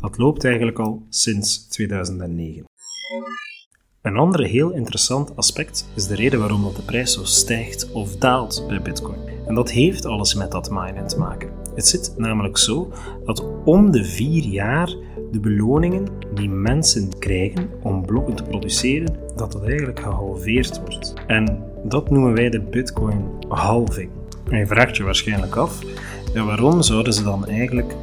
dat 0.00 0.18
loopt 0.18 0.44
eigenlijk 0.44 0.78
al 0.78 1.06
sinds 1.08 1.68
2009. 1.68 2.64
Een 4.02 4.16
ander 4.16 4.44
heel 4.44 4.70
interessant 4.70 5.36
aspect 5.36 5.88
is 5.94 6.06
de 6.06 6.14
reden 6.14 6.40
waarom 6.40 6.62
dat 6.62 6.76
de 6.76 6.82
prijs 6.82 7.12
zo 7.12 7.24
stijgt 7.24 7.92
of 7.92 8.16
daalt 8.16 8.64
bij 8.68 8.82
Bitcoin. 8.82 9.20
En 9.46 9.54
dat 9.54 9.70
heeft 9.70 10.04
alles 10.04 10.34
met 10.34 10.50
dat 10.50 10.70
minen 10.70 11.06
te 11.06 11.18
maken. 11.18 11.57
Het 11.78 11.86
zit 11.86 12.14
namelijk 12.16 12.58
zo 12.58 12.92
dat 13.24 13.44
om 13.64 13.90
de 13.90 14.04
vier 14.04 14.42
jaar 14.42 14.94
de 15.32 15.40
beloningen 15.40 16.06
die 16.34 16.48
mensen 16.48 17.18
krijgen 17.18 17.68
om 17.82 18.06
blokken 18.06 18.34
te 18.34 18.42
produceren, 18.42 19.16
dat 19.36 19.52
dat 19.52 19.64
eigenlijk 19.64 20.00
gehalveerd 20.00 20.80
wordt. 20.80 21.14
En 21.26 21.64
dat 21.84 22.10
noemen 22.10 22.32
wij 22.32 22.50
de 22.50 22.60
Bitcoin 22.60 23.24
halving. 23.48 24.10
En 24.50 24.58
je 24.58 24.66
vraagt 24.66 24.96
je 24.96 25.02
waarschijnlijk 25.02 25.56
af, 25.56 25.82
ja, 26.34 26.44
waarom 26.44 26.82
zouden 26.82 27.12
ze 27.12 27.22
dan 27.22 27.46
eigenlijk 27.46 27.94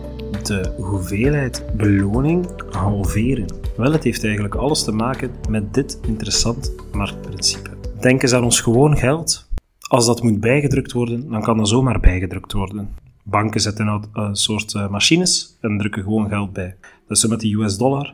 de 0.43 0.71
hoeveelheid 0.77 1.63
beloning 1.77 2.47
halveren? 2.69 3.45
Wel, 3.77 3.91
het 3.91 4.03
heeft 4.03 4.23
eigenlijk 4.23 4.55
alles 4.55 4.83
te 4.83 4.91
maken 4.91 5.31
met 5.49 5.73
dit 5.73 5.99
interessant 6.07 6.73
marktprincipe. 6.91 7.69
Denk 7.99 8.21
eens 8.21 8.33
aan 8.33 8.43
ons 8.43 8.61
gewoon 8.61 8.97
geld. 8.97 9.49
Als 9.87 10.05
dat 10.05 10.23
moet 10.23 10.39
bijgedrukt 10.39 10.91
worden, 10.91 11.29
dan 11.29 11.41
kan 11.41 11.57
dat 11.57 11.67
zomaar 11.69 11.99
bijgedrukt 11.99 12.53
worden. 12.53 13.03
Banken 13.27 13.61
zetten 13.61 14.09
een 14.13 14.35
soort 14.35 14.73
eh, 14.73 14.89
machines 14.89 15.57
en 15.61 15.77
drukken 15.77 16.03
gewoon 16.03 16.27
geld 16.27 16.53
bij. 16.53 16.75
Dat 17.07 17.17
is 17.17 17.25
met 17.25 17.39
de 17.39 17.53
US 17.53 17.77
dollar. 17.77 18.13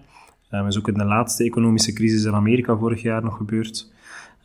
Dat 0.50 0.68
is 0.68 0.78
ook 0.78 0.88
in 0.88 0.94
de 0.94 1.06
laatste 1.06 1.44
economische 1.44 1.94
crisis 1.94 2.24
in 2.24 2.34
Amerika 2.34 2.78
vorig 2.78 3.02
jaar 3.02 3.24
nog 3.24 3.38
gebeurd. 3.38 3.92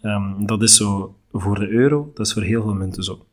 Ehm, 0.03 0.47
dat 0.47 0.63
is 0.63 0.77
zo 0.77 1.15
voor 1.33 1.59
de 1.59 1.69
euro, 1.69 2.11
dat 2.15 2.27
is 2.27 2.33
voor 2.33 2.43
heel 2.43 2.63
veel 2.63 2.75
munten 2.75 3.05
zo. 3.05 3.25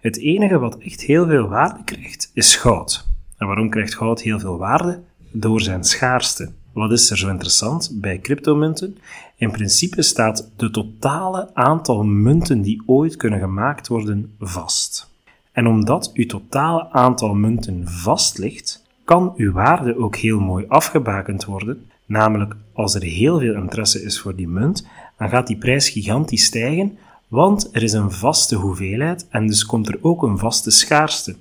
Het 0.00 0.18
enige 0.18 0.58
wat 0.58 0.78
echt 0.78 1.00
heel 1.00 1.26
veel 1.26 1.48
waarde 1.48 1.84
krijgt, 1.84 2.30
is 2.34 2.56
goud. 2.56 3.06
En 3.36 3.46
waarom 3.46 3.70
krijgt 3.70 3.94
goud 3.94 4.22
heel 4.22 4.38
veel 4.38 4.58
waarde? 4.58 5.02
Door 5.30 5.60
zijn 5.60 5.84
schaarste. 5.84 6.52
Wat 6.72 6.92
is 6.92 7.10
er 7.10 7.18
zo 7.18 7.28
interessant 7.28 7.90
bij 7.94 8.18
cryptomunten? 8.18 8.98
In 9.36 9.50
principe 9.50 10.02
staat 10.02 10.50
de 10.56 10.70
totale 10.70 11.54
aantal 11.54 12.04
munten 12.04 12.62
die 12.62 12.82
ooit 12.86 13.16
kunnen 13.16 13.38
gemaakt 13.38 13.88
worden 13.88 14.34
vast. 14.38 15.13
En 15.54 15.66
omdat 15.66 16.10
uw 16.14 16.26
totale 16.26 16.90
aantal 16.90 17.34
munten 17.34 17.88
vast 17.88 18.38
ligt, 18.38 18.84
kan 19.04 19.32
uw 19.36 19.52
waarde 19.52 19.98
ook 19.98 20.16
heel 20.16 20.40
mooi 20.40 20.64
afgebakend 20.68 21.44
worden. 21.44 21.86
Namelijk, 22.06 22.56
als 22.72 22.94
er 22.94 23.02
heel 23.02 23.38
veel 23.38 23.54
interesse 23.54 24.02
is 24.02 24.20
voor 24.20 24.36
die 24.36 24.48
munt, 24.48 24.86
dan 25.18 25.28
gaat 25.28 25.46
die 25.46 25.56
prijs 25.56 25.88
gigantisch 25.88 26.44
stijgen, 26.44 26.98
want 27.28 27.68
er 27.72 27.82
is 27.82 27.92
een 27.92 28.10
vaste 28.10 28.54
hoeveelheid 28.54 29.26
en 29.30 29.46
dus 29.46 29.66
komt 29.66 29.88
er 29.88 29.98
ook 30.00 30.22
een 30.22 30.38
vaste 30.38 30.70
schaarste. 30.70 31.36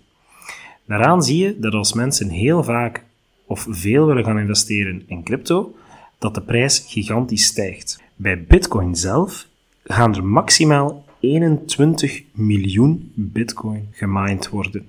Daaraan 0.85 1.23
zie 1.23 1.37
je 1.37 1.59
dat 1.59 1.73
als 1.73 1.93
mensen 1.93 2.29
heel 2.29 2.63
vaak 2.63 3.03
of 3.45 3.65
veel 3.69 4.05
willen 4.05 4.23
gaan 4.23 4.39
investeren 4.39 5.03
in 5.07 5.23
crypto, 5.23 5.75
dat 6.19 6.35
de 6.35 6.41
prijs 6.41 6.85
gigantisch 6.87 7.45
stijgt. 7.45 8.01
Bij 8.15 8.43
Bitcoin 8.43 8.95
zelf 8.95 9.47
gaan 9.83 10.15
er 10.15 10.25
maximaal 10.25 11.05
21 11.23 12.23
miljoen 12.31 13.11
Bitcoin 13.13 13.87
gemined 13.91 14.49
worden. 14.49 14.87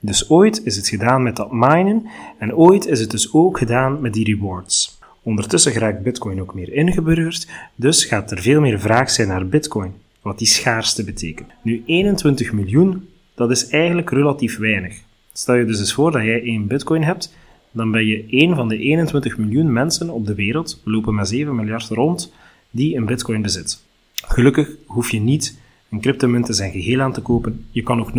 Dus 0.00 0.30
ooit 0.30 0.64
is 0.64 0.76
het 0.76 0.88
gedaan 0.88 1.22
met 1.22 1.36
dat 1.36 1.52
minen 1.52 2.06
en 2.38 2.54
ooit 2.54 2.86
is 2.86 3.00
het 3.00 3.10
dus 3.10 3.32
ook 3.32 3.58
gedaan 3.58 4.00
met 4.00 4.12
die 4.12 4.24
rewards. 4.24 4.98
Ondertussen 5.22 5.72
geraakt 5.72 6.02
Bitcoin 6.02 6.40
ook 6.40 6.54
meer 6.54 6.72
ingeburgerd, 6.72 7.48
dus 7.74 8.04
gaat 8.04 8.30
er 8.30 8.40
veel 8.40 8.60
meer 8.60 8.80
vraag 8.80 9.10
zijn 9.10 9.28
naar 9.28 9.46
Bitcoin, 9.46 9.92
wat 10.22 10.38
die 10.38 10.46
schaarste 10.46 11.04
betekent. 11.04 11.50
Nu, 11.62 11.82
21 11.86 12.52
miljoen, 12.52 13.08
dat 13.34 13.50
is 13.50 13.68
eigenlijk 13.68 14.10
relatief 14.10 14.58
weinig. 14.58 14.98
Stel 15.32 15.54
je 15.54 15.64
dus 15.64 15.78
eens 15.78 15.94
voor 15.94 16.12
dat 16.12 16.22
jij 16.22 16.42
één 16.42 16.66
Bitcoin 16.66 17.02
hebt 17.02 17.32
dan 17.70 17.90
ben 17.90 18.06
je 18.06 18.24
één 18.30 18.54
van 18.54 18.68
de 18.68 18.78
21 18.78 19.38
miljoen 19.38 19.72
mensen 19.72 20.10
op 20.10 20.26
de 20.26 20.34
wereld, 20.34 20.80
we 20.84 20.90
lopen 20.90 21.14
met 21.14 21.28
7 21.28 21.54
miljard 21.54 21.88
rond, 21.88 22.32
die 22.70 22.96
een 22.96 23.06
bitcoin 23.06 23.42
bezit. 23.42 23.86
Gelukkig 24.28 24.68
hoef 24.86 25.10
je 25.10 25.20
niet 25.20 25.58
een 25.90 26.00
cryptomunt 26.00 26.48
in 26.48 26.54
zijn 26.54 26.72
geheel 26.72 27.00
aan 27.00 27.12
te 27.12 27.20
kopen. 27.20 27.66
Je 27.70 27.82
kan 27.82 27.96
nog 27.96 28.10
0,00000 28.10 28.14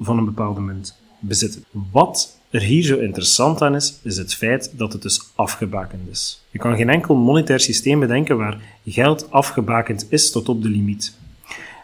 van 0.00 0.18
een 0.18 0.24
bepaalde 0.24 0.60
munt 0.60 0.96
bezitten. 1.18 1.64
Wat 1.92 2.38
er 2.50 2.60
hier 2.60 2.82
zo 2.82 2.98
interessant 2.98 3.62
aan 3.62 3.74
is, 3.74 3.98
is 4.02 4.16
het 4.16 4.34
feit 4.34 4.72
dat 4.76 4.92
het 4.92 5.02
dus 5.02 5.30
afgebakend 5.34 6.08
is. 6.10 6.42
Je 6.50 6.58
kan 6.58 6.76
geen 6.76 6.88
enkel 6.88 7.14
monetair 7.14 7.60
systeem 7.60 8.00
bedenken 8.00 8.36
waar 8.36 8.60
geld 8.86 9.30
afgebakend 9.30 10.06
is 10.08 10.30
tot 10.30 10.48
op 10.48 10.62
de 10.62 10.68
limiet. 10.68 11.16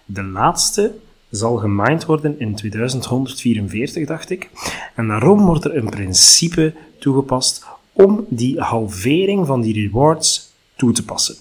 De 0.04 0.22
laatste 0.22 0.94
zal 1.30 1.56
gemined 1.56 2.04
worden 2.04 2.40
in 2.40 2.54
2144, 2.54 4.06
dacht 4.06 4.30
ik. 4.30 4.50
En 4.94 5.08
daarom 5.08 5.44
wordt 5.44 5.64
er 5.64 5.76
een 5.76 5.90
principe 5.90 6.74
toegepast 6.98 7.64
om 7.92 8.26
die 8.28 8.60
halvering 8.60 9.46
van 9.46 9.60
die 9.60 9.74
rewards 9.74 10.52
toe 10.76 10.92
te 10.92 11.04
passen. 11.04 11.36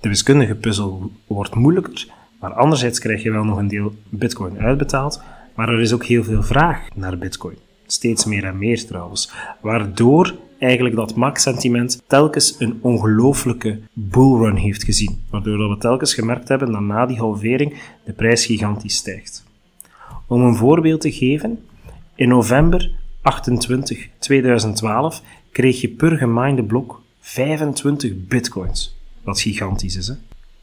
De 0.00 0.08
wiskundige 0.08 0.54
puzzel 0.54 1.10
wordt 1.26 1.54
moeilijker, 1.54 2.06
maar 2.40 2.52
anderzijds 2.52 2.98
krijg 2.98 3.22
je 3.22 3.30
wel 3.30 3.44
nog 3.44 3.58
een 3.58 3.68
deel 3.68 3.94
bitcoin 4.08 4.58
uitbetaald, 4.58 5.22
maar 5.54 5.68
er 5.68 5.80
is 5.80 5.92
ook 5.92 6.04
heel 6.04 6.24
veel 6.24 6.42
vraag 6.42 6.88
naar 6.94 7.18
bitcoin. 7.18 7.56
Steeds 7.86 8.24
meer 8.24 8.44
en 8.44 8.58
meer 8.58 8.86
trouwens, 8.86 9.32
waardoor 9.60 10.34
eigenlijk 10.58 10.96
dat 10.96 11.14
max-sentiment 11.14 12.02
telkens 12.06 12.56
een 12.58 12.78
ongelooflijke 12.80 13.78
bullrun 13.92 14.56
heeft 14.56 14.84
gezien. 14.84 15.20
Waardoor 15.30 15.68
we 15.68 15.78
telkens 15.78 16.14
gemerkt 16.14 16.48
hebben 16.48 16.72
dat 16.72 16.80
na 16.80 17.06
die 17.06 17.18
halvering 17.18 17.74
de 18.04 18.12
prijs 18.12 18.46
gigantisch 18.46 18.96
stijgt. 18.96 19.44
Om 20.26 20.42
een 20.42 20.56
voorbeeld 20.56 21.00
te 21.00 21.12
geven, 21.12 21.64
in 22.14 22.28
november 22.28 22.90
28, 23.22 24.08
2012 24.18 25.22
kreeg 25.52 25.80
je 25.80 25.88
per 25.88 26.16
geminde 26.16 26.62
blok 26.62 27.02
25 27.20 28.26
bitcoins. 28.26 28.99
Wat 29.22 29.40
gigantisch 29.40 29.96
is, 29.96 30.08
hè? 30.08 30.14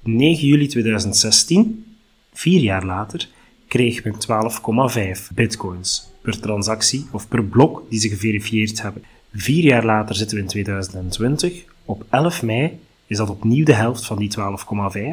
9 0.03 0.47
juli 0.47 0.67
2016, 0.67 1.85
vier 2.33 2.59
jaar 2.59 2.85
later, 2.85 3.27
kreeg 3.67 4.03
men 4.03 4.13
12,5 4.13 5.33
bitcoins 5.33 6.09
per 6.21 6.39
transactie 6.39 7.05
of 7.11 7.27
per 7.27 7.43
blok 7.43 7.83
die 7.89 7.99
ze 7.99 8.09
geverifieerd 8.09 8.81
hebben. 8.81 9.03
Vier 9.33 9.63
jaar 9.63 9.85
later 9.85 10.15
zitten 10.15 10.37
we 10.37 10.43
in 10.43 10.49
2020. 10.49 11.63
Op 11.85 12.05
11 12.09 12.43
mei 12.43 12.79
is 13.07 13.17
dat 13.17 13.29
opnieuw 13.29 13.65
de 13.65 13.73
helft 13.73 14.05
van 14.05 14.17
die 14.17 14.31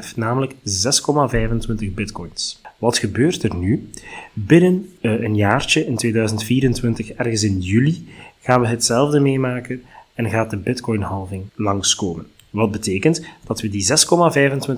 12,5, 0.07 0.15
namelijk 0.17 0.53
6,25 0.53 1.95
bitcoins. 1.95 2.61
Wat 2.79 2.99
gebeurt 2.99 3.43
er 3.43 3.57
nu? 3.57 3.91
Binnen 4.33 4.91
uh, 5.01 5.23
een 5.23 5.37
jaartje, 5.37 5.87
in 5.87 5.97
2024, 5.97 7.11
ergens 7.11 7.43
in 7.43 7.61
juli, 7.61 8.09
gaan 8.41 8.61
we 8.61 8.67
hetzelfde 8.67 9.21
meemaken 9.21 9.83
en 10.15 10.31
gaat 10.31 10.51
de 10.51 10.57
bitcoin-halving 10.57 11.45
langskomen. 11.55 12.27
Wat 12.55 12.71
betekent 12.71 13.23
dat 13.47 13.61
we 13.61 13.69
die 13.69 13.87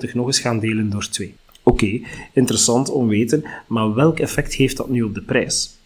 6,25 0.09 0.13
nog 0.13 0.25
eens 0.25 0.39
gaan 0.39 0.59
delen 0.59 0.89
door 0.89 1.09
2. 1.09 1.35
Oké, 1.63 1.99
interessant 2.33 2.89
om 2.89 3.07
weten, 3.07 3.43
maar 3.67 3.93
welk 3.93 4.19
effect 4.19 4.53
heeft 4.53 4.77
dat 4.77 4.89
nu 4.89 5.01
op 5.01 5.13
de 5.13 5.21
prijs? 5.21 5.77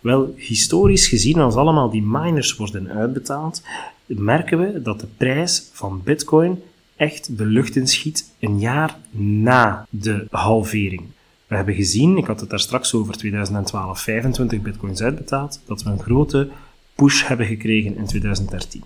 Wel, 0.00 0.34
historisch 0.36 1.06
gezien, 1.06 1.38
als 1.38 1.54
allemaal 1.54 1.90
die 1.90 2.02
miners 2.02 2.56
worden 2.56 2.88
uitbetaald, 2.88 3.62
merken 4.06 4.58
we 4.58 4.82
dat 4.82 5.00
de 5.00 5.06
prijs 5.16 5.70
van 5.72 6.00
Bitcoin 6.04 6.62
echt 6.96 7.36
de 7.38 7.44
lucht 7.44 7.76
inschiet 7.76 8.32
een 8.40 8.58
jaar 8.58 8.98
na 9.10 9.86
de 9.90 10.26
halvering. 10.30 11.02
We 11.46 11.56
hebben 11.56 11.74
gezien, 11.74 12.16
ik 12.16 12.26
had 12.26 12.40
het 12.40 12.50
daar 12.50 12.60
straks 12.60 12.94
over 12.94 13.16
2012, 13.16 14.00
25 14.00 14.62
bitcoins 14.62 15.02
uitbetaald, 15.02 15.60
dat 15.66 15.82
we 15.82 15.90
een 15.90 16.00
grote 16.02 16.48
push 16.94 17.26
hebben 17.26 17.46
gekregen 17.46 17.96
in 17.96 18.06
2013. 18.06 18.82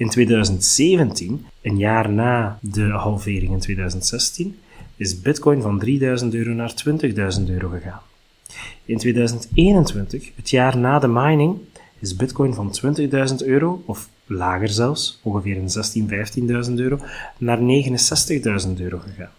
In 0.00 0.08
2017, 0.08 1.46
een 1.62 1.78
jaar 1.78 2.10
na 2.10 2.58
de 2.62 2.88
halvering 2.88 3.52
in 3.52 3.58
2016, 3.58 4.58
is 4.96 5.20
bitcoin 5.20 5.62
van 5.62 5.78
3000 5.78 6.34
euro 6.34 6.52
naar 6.52 6.74
20.000 7.38 7.44
euro 7.46 7.68
gegaan. 7.68 8.00
In 8.84 8.98
2021, 8.98 10.30
het 10.34 10.50
jaar 10.50 10.78
na 10.78 10.98
de 10.98 11.08
mining, 11.08 11.58
is 11.98 12.16
Bitcoin 12.16 12.54
van 12.54 12.74
20.000 13.30 13.34
euro, 13.36 13.82
of 13.86 14.08
lager 14.26 14.68
zelfs, 14.68 15.20
ongeveer 15.22 15.56
een 15.56 16.08
16.000, 16.64 16.68
15.000 16.68 16.74
euro, 16.74 16.98
naar 17.38 17.58
69.000 17.58 18.70
euro 18.76 18.98
gegaan. 18.98 19.32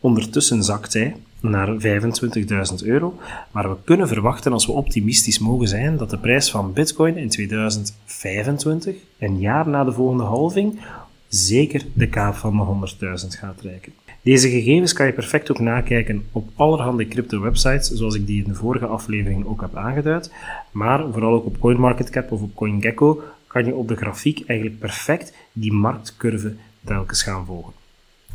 Ondertussen 0.00 0.62
zakt 0.62 0.92
hij 0.92 1.16
naar 1.42 1.68
25.000 1.80 2.84
euro, 2.84 3.18
maar 3.50 3.70
we 3.70 3.76
kunnen 3.84 4.08
verwachten, 4.08 4.52
als 4.52 4.66
we 4.66 4.72
optimistisch 4.72 5.38
mogen 5.38 5.68
zijn, 5.68 5.96
dat 5.96 6.10
de 6.10 6.18
prijs 6.18 6.50
van 6.50 6.72
Bitcoin 6.72 7.16
in 7.16 7.28
2025, 7.28 8.96
een 9.18 9.38
jaar 9.40 9.68
na 9.68 9.84
de 9.84 9.92
volgende 9.92 10.22
halving, 10.22 10.80
zeker 11.28 11.82
de 11.94 12.08
kaap 12.08 12.34
van 12.34 12.56
de 12.56 12.96
100.000 13.22 13.38
gaat 13.38 13.60
reiken. 13.60 13.92
Deze 14.22 14.48
gegevens 14.48 14.92
kan 14.92 15.06
je 15.06 15.12
perfect 15.12 15.50
ook 15.50 15.58
nakijken 15.58 16.24
op 16.32 16.48
allerhande 16.56 17.08
crypto-websites, 17.08 17.90
zoals 17.90 18.14
ik 18.14 18.26
die 18.26 18.42
in 18.44 18.48
de 18.48 18.54
vorige 18.54 18.86
aflevering 18.86 19.46
ook 19.46 19.60
heb 19.60 19.76
aangeduid. 19.76 20.32
Maar 20.70 21.12
vooral 21.12 21.32
ook 21.32 21.44
op 21.44 21.60
CoinMarketCap 21.60 22.32
of 22.32 22.42
op 22.42 22.54
CoinGecko 22.54 23.22
kan 23.46 23.64
je 23.64 23.74
op 23.74 23.88
de 23.88 23.96
grafiek 23.96 24.44
eigenlijk 24.46 24.78
perfect 24.78 25.34
die 25.52 25.72
marktcurve 25.72 26.54
telkens 26.84 27.22
gaan 27.22 27.46
volgen. 27.46 27.81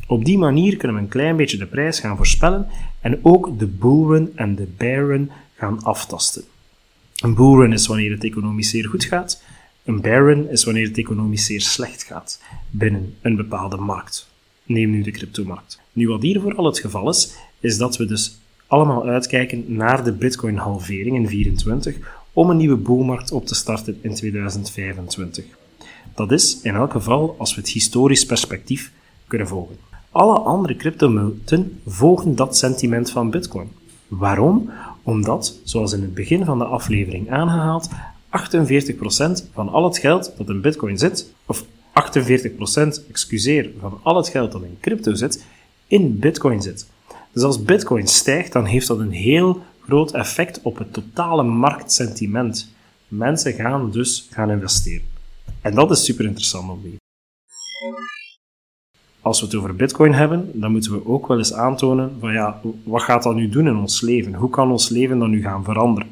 Op 0.08 0.26
die 0.26 0.38
manier 0.38 0.78
kunnen 0.78 0.98
we 0.98 1.04
een 1.04 1.10
klein 1.10 1.36
beetje 1.36 1.58
de 1.58 1.66
prijs 1.66 2.00
gaan 2.00 2.18
voorspellen 2.18 2.68
en 3.02 3.20
ook 3.22 3.60
de 3.60 3.68
bullrun 3.68 4.32
en 4.36 4.56
de 4.56 4.68
bearrun 4.78 5.32
gaan 5.56 5.84
aftasten. 5.84 6.44
Een 7.16 7.36
bullrun 7.36 7.74
is 7.74 7.88
wanneer 7.88 8.12
het 8.12 8.24
economisch 8.24 8.70
zeer 8.70 8.86
goed 8.86 9.06
gaat, 9.06 9.44
een 9.84 10.02
bearrun 10.02 10.50
is 10.50 10.64
wanneer 10.64 10.88
het 10.88 10.98
economisch 10.98 11.46
zeer 11.46 11.62
slecht 11.62 12.04
gaat 12.04 12.42
binnen 12.70 13.16
een 13.22 13.36
bepaalde 13.36 13.78
markt. 13.78 14.30
Neem 14.64 14.90
nu 14.90 15.02
de 15.02 15.12
cryptomarkt. 15.12 15.82
Nu, 15.94 16.08
wat 16.08 16.22
hier 16.22 16.42
vooral 16.42 16.66
het 16.66 16.80
geval 16.80 17.10
is, 17.10 17.36
is 17.60 17.78
dat 17.78 17.98
we 17.98 18.06
dus 18.06 18.40
allemaal 18.68 19.08
uitkijken 19.08 19.64
naar 19.68 20.04
de 20.04 20.12
Bitcoin-halvering 20.12 21.16
in 21.16 21.26
2024 21.26 22.26
om 22.34 22.50
een 22.50 22.58
nieuwe 22.58 22.76
boelmarkt 22.76 23.32
op 23.32 23.46
te 23.46 23.56
starten 23.56 24.00
in 24.02 24.14
2025. 24.14 25.46
Dat 26.16 26.32
is 26.32 26.62
in 26.62 26.76
elk 26.76 26.92
geval 26.92 27.36
als 27.38 27.56
we 27.56 27.62
het 27.62 27.70
historisch 27.70 28.26
perspectief 28.26 28.92
kunnen 29.28 29.48
volgen. 29.48 29.78
Alle 30.18 30.40
andere 30.40 30.76
cryptomunten 30.76 31.80
volgen 31.86 32.36
dat 32.36 32.58
sentiment 32.58 33.10
van 33.10 33.30
Bitcoin. 33.30 33.72
Waarom? 34.08 34.72
Omdat, 35.04 35.60
zoals 35.64 35.94
in 35.94 36.02
het 36.02 36.14
begin 36.14 36.46
van 36.46 36.58
de 36.58 36.66
aflevering 36.66 37.32
aangehaald, 37.32 37.90
48% 37.90 37.94
van 39.54 39.70
al 39.70 39.84
het 39.84 39.98
geld 39.98 40.34
dat 40.38 40.50
in 40.50 40.62
Bitcoin 40.62 40.98
zit, 40.98 41.34
of 41.46 41.64
48%, 41.64 41.66
excuseer, 43.10 43.70
van 43.80 44.00
al 44.04 44.16
het 44.16 44.28
geld 44.28 44.52
dat 44.52 44.62
in 44.62 44.78
crypto 44.82 45.14
zit, 45.14 45.46
in 45.88 46.20
Bitcoin 46.20 46.62
zit. 46.62 46.88
Dus 47.32 47.44
als 47.44 47.64
Bitcoin 47.64 48.08
stijgt, 48.08 48.54
dan 48.54 48.66
heeft 48.66 48.88
dat 48.88 49.00
een 49.00 49.12
heel 49.12 49.62
groot 49.82 50.12
effect 50.12 50.60
op 50.62 50.78
het 50.78 50.94
totale 50.94 51.44
marktsentiment. 51.44 52.74
Mensen 53.08 53.54
gaan 53.54 53.92
dus 53.92 54.28
gaan 54.32 54.52
investeren. 54.52 55.08
En 55.62 55.76
dat 55.76 55.92
is 55.92 56.06
super 56.06 56.26
interessant 56.26 56.70
om 56.70 56.82
te 56.82 56.84
weten. 56.84 57.07
Als 59.28 59.40
we 59.40 59.46
het 59.46 59.56
over 59.56 59.76
Bitcoin 59.76 60.14
hebben, 60.14 60.50
dan 60.54 60.72
moeten 60.72 60.92
we 60.92 61.06
ook 61.06 61.28
wel 61.28 61.38
eens 61.38 61.54
aantonen 61.54 62.12
van 62.20 62.34
ja, 62.34 62.62
wat 62.84 63.02
gaat 63.02 63.24
dat 63.24 63.36
nu 63.36 63.50
doen 63.50 63.68
in 63.68 63.76
ons 63.76 64.02
leven? 64.02 64.34
Hoe 64.34 64.50
kan 64.50 64.72
ons 64.72 64.90
leven 64.90 65.20
dan 65.20 65.30
nu 65.30 65.42
gaan 65.42 65.64
veranderen? 65.64 66.10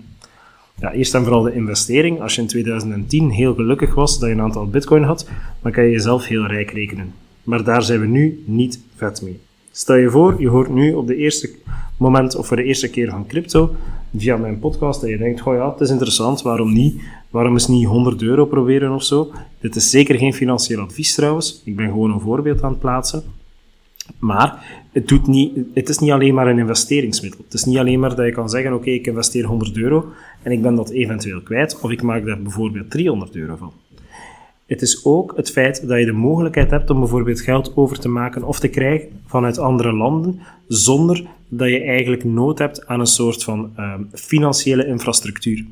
Ja, 0.79 0.91
eerst 0.91 1.15
en 1.15 1.23
vooral 1.23 1.41
de 1.41 1.53
investering. 1.53 2.21
Als 2.21 2.35
je 2.35 2.41
in 2.41 2.47
2010 2.47 3.29
heel 3.29 3.53
gelukkig 3.53 3.95
was 3.95 4.19
dat 4.19 4.29
je 4.29 4.35
een 4.35 4.41
aantal 4.41 4.67
bitcoin 4.67 5.03
had, 5.03 5.29
dan 5.61 5.71
kan 5.71 5.83
je 5.83 5.91
jezelf 5.91 6.25
heel 6.25 6.45
rijk 6.45 6.71
rekenen. 6.71 7.13
Maar 7.43 7.63
daar 7.63 7.83
zijn 7.83 7.99
we 7.99 8.07
nu 8.07 8.43
niet 8.45 8.79
vet 8.95 9.21
mee. 9.21 9.39
Stel 9.71 9.95
je 9.95 10.09
voor, 10.09 10.41
je 10.41 10.49
hoort 10.49 10.69
nu 10.69 10.93
op 10.93 11.07
de 11.07 11.15
eerste 11.15 11.49
moment 11.97 12.35
of 12.35 12.47
voor 12.47 12.57
de 12.57 12.63
eerste 12.63 12.89
keer 12.89 13.09
van 13.09 13.27
crypto 13.27 13.75
via 14.17 14.37
mijn 14.37 14.59
podcast 14.59 15.03
en 15.03 15.09
je 15.09 15.17
denkt, 15.17 15.41
goh 15.41 15.55
ja, 15.55 15.71
het 15.71 15.81
is 15.81 15.89
interessant, 15.89 16.41
waarom 16.41 16.73
niet? 16.73 17.01
Waarom 17.35 17.55
is 17.55 17.67
niet 17.67 17.85
100 17.85 18.21
euro 18.21 18.45
proberen 18.45 18.91
of 18.91 19.03
zo? 19.03 19.31
Dit 19.59 19.75
is 19.75 19.89
zeker 19.89 20.17
geen 20.17 20.33
financieel 20.33 20.79
advies 20.79 21.15
trouwens. 21.15 21.61
Ik 21.65 21.75
ben 21.75 21.87
gewoon 21.87 22.11
een 22.11 22.19
voorbeeld 22.19 22.63
aan 22.63 22.69
het 22.69 22.79
plaatsen. 22.79 23.23
Maar 24.19 24.65
het, 24.91 25.07
doet 25.07 25.27
niet, 25.27 25.57
het 25.73 25.89
is 25.89 25.97
niet 25.97 26.11
alleen 26.11 26.33
maar 26.33 26.47
een 26.47 26.59
investeringsmiddel. 26.59 27.39
Het 27.43 27.53
is 27.53 27.63
niet 27.63 27.77
alleen 27.77 27.99
maar 27.99 28.15
dat 28.15 28.25
je 28.25 28.31
kan 28.31 28.49
zeggen, 28.49 28.73
oké, 28.73 28.89
ik 28.89 29.07
investeer 29.07 29.45
100 29.45 29.77
euro 29.77 30.05
en 30.41 30.51
ik 30.51 30.61
ben 30.61 30.75
dat 30.75 30.89
eventueel 30.89 31.41
kwijt, 31.41 31.79
of 31.81 31.91
ik 31.91 32.01
maak 32.01 32.25
daar 32.25 32.41
bijvoorbeeld 32.41 32.91
300 32.91 33.35
euro 33.35 33.55
van. 33.55 33.71
Het 34.65 34.81
is 34.81 35.05
ook 35.05 35.33
het 35.35 35.51
feit 35.51 35.87
dat 35.87 35.99
je 35.99 36.05
de 36.05 36.11
mogelijkheid 36.11 36.71
hebt 36.71 36.89
om 36.89 36.99
bijvoorbeeld 36.99 37.41
geld 37.41 37.71
over 37.75 37.99
te 37.99 38.09
maken 38.09 38.43
of 38.43 38.59
te 38.59 38.67
krijgen 38.67 39.07
vanuit 39.25 39.57
andere 39.57 39.93
landen, 39.93 40.39
zonder 40.67 41.25
dat 41.47 41.69
je 41.69 41.83
eigenlijk 41.83 42.23
nood 42.23 42.59
hebt 42.59 42.87
aan 42.87 42.99
een 42.99 43.05
soort 43.05 43.43
van 43.43 43.73
uh, 43.77 43.93
financiële 44.13 44.87
infrastructuur. 44.87 45.65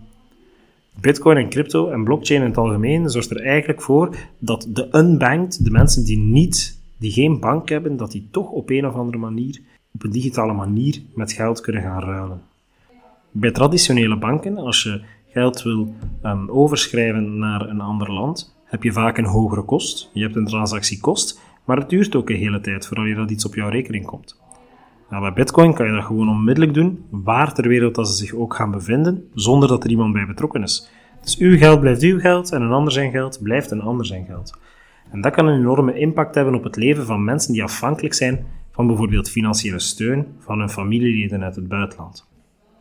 Bitcoin 1.02 1.38
en 1.38 1.50
crypto 1.50 1.90
en 1.90 2.04
blockchain 2.04 2.42
in 2.42 2.48
het 2.48 2.58
algemeen 2.58 3.10
zorgt 3.10 3.30
er 3.30 3.42
eigenlijk 3.42 3.82
voor 3.82 4.16
dat 4.40 4.68
de 4.70 4.90
unbanked, 4.92 5.64
de 5.64 5.72
mensen 5.72 6.06
die 6.06 6.18
niet, 6.18 6.82
die 6.98 7.12
geen 7.12 7.40
bank 7.40 7.70
hebben, 7.70 7.98
dat 7.98 8.12
die 8.12 8.28
toch 8.32 8.50
op 8.50 8.70
een 8.70 8.88
of 8.88 8.94
andere 8.94 9.18
manier, 9.18 9.62
op 9.94 10.04
een 10.04 10.12
digitale 10.12 10.54
manier, 10.54 11.02
met 11.16 11.32
geld 11.32 11.62
kunnen 11.62 11.82
gaan 11.82 12.02
ruilen. 12.02 12.42
Bij 13.32 13.52
traditionele 13.52 14.18
banken, 14.18 14.58
als 14.58 14.84
je 14.84 15.02
geld 15.30 15.62
wil 15.62 15.94
um, 16.24 16.50
overschrijven 16.50 17.38
naar 17.38 17.70
een 17.70 17.82
ander 17.82 18.14
land, 18.14 18.56
heb 18.66 18.84
je 18.84 18.92
vaak 18.92 19.18
een 19.18 19.26
hogere 19.26 19.64
kost. 19.64 20.10
Je 20.14 20.22
hebt 20.22 20.36
een 20.36 20.46
transactiekost, 20.46 21.42
maar 21.66 21.78
het 21.78 21.90
duurt 21.90 22.16
ook 22.16 22.30
een 22.30 22.36
hele 22.36 22.62
tijd 22.62 22.88
voordat 22.88 23.08
je 23.08 23.16
dat 23.16 23.32
iets 23.32 23.46
op 23.46 23.56
jouw 23.56 23.70
rekening 23.70 24.06
komt. 24.06 24.42
Nou, 25.14 25.26
bij 25.26 25.34
Bitcoin 25.34 25.74
kan 25.74 25.86
je 25.86 25.94
dat 25.94 26.04
gewoon 26.04 26.30
onmiddellijk 26.30 26.74
doen, 26.74 27.06
waar 27.10 27.54
ter 27.54 27.68
wereld 27.68 27.96
dat 27.96 28.08
ze 28.08 28.14
zich 28.14 28.34
ook 28.34 28.56
gaan 28.56 28.72
bevinden, 28.72 29.30
zonder 29.34 29.70
dat 29.70 29.84
er 29.84 29.90
iemand 29.90 30.14
bij 30.14 30.26
betrokken 30.26 30.64
is. 30.64 30.90
Dus 31.22 31.38
uw 31.38 31.58
geld 31.58 31.80
blijft 31.80 32.02
uw 32.02 32.20
geld 32.20 32.52
en 32.52 32.62
een 32.62 32.72
ander 32.72 32.94
zijn 32.94 33.12
geld 33.12 33.40
blijft 33.42 33.72
een 33.72 33.82
ander 33.82 34.06
zijn 34.06 34.26
geld. 34.26 34.58
En 35.12 35.22
dat 35.22 35.34
kan 35.34 35.48
een 35.48 35.60
enorme 35.60 36.00
impact 36.00 36.36
hebben 36.36 36.56
op 36.56 36.64
het 36.64 36.76
leven 36.76 37.06
van 37.06 37.24
mensen 37.24 37.54
die 37.54 37.64
afhankelijk 37.64 38.14
zijn 38.14 38.46
van 38.72 38.88
bijvoorbeeld 38.88 39.30
financiële 39.30 39.80
steun 39.80 40.28
van 40.40 40.60
hun 40.60 40.70
familieleden 40.70 41.44
uit 41.44 41.56
het 41.56 41.68
buitenland. 41.68 42.28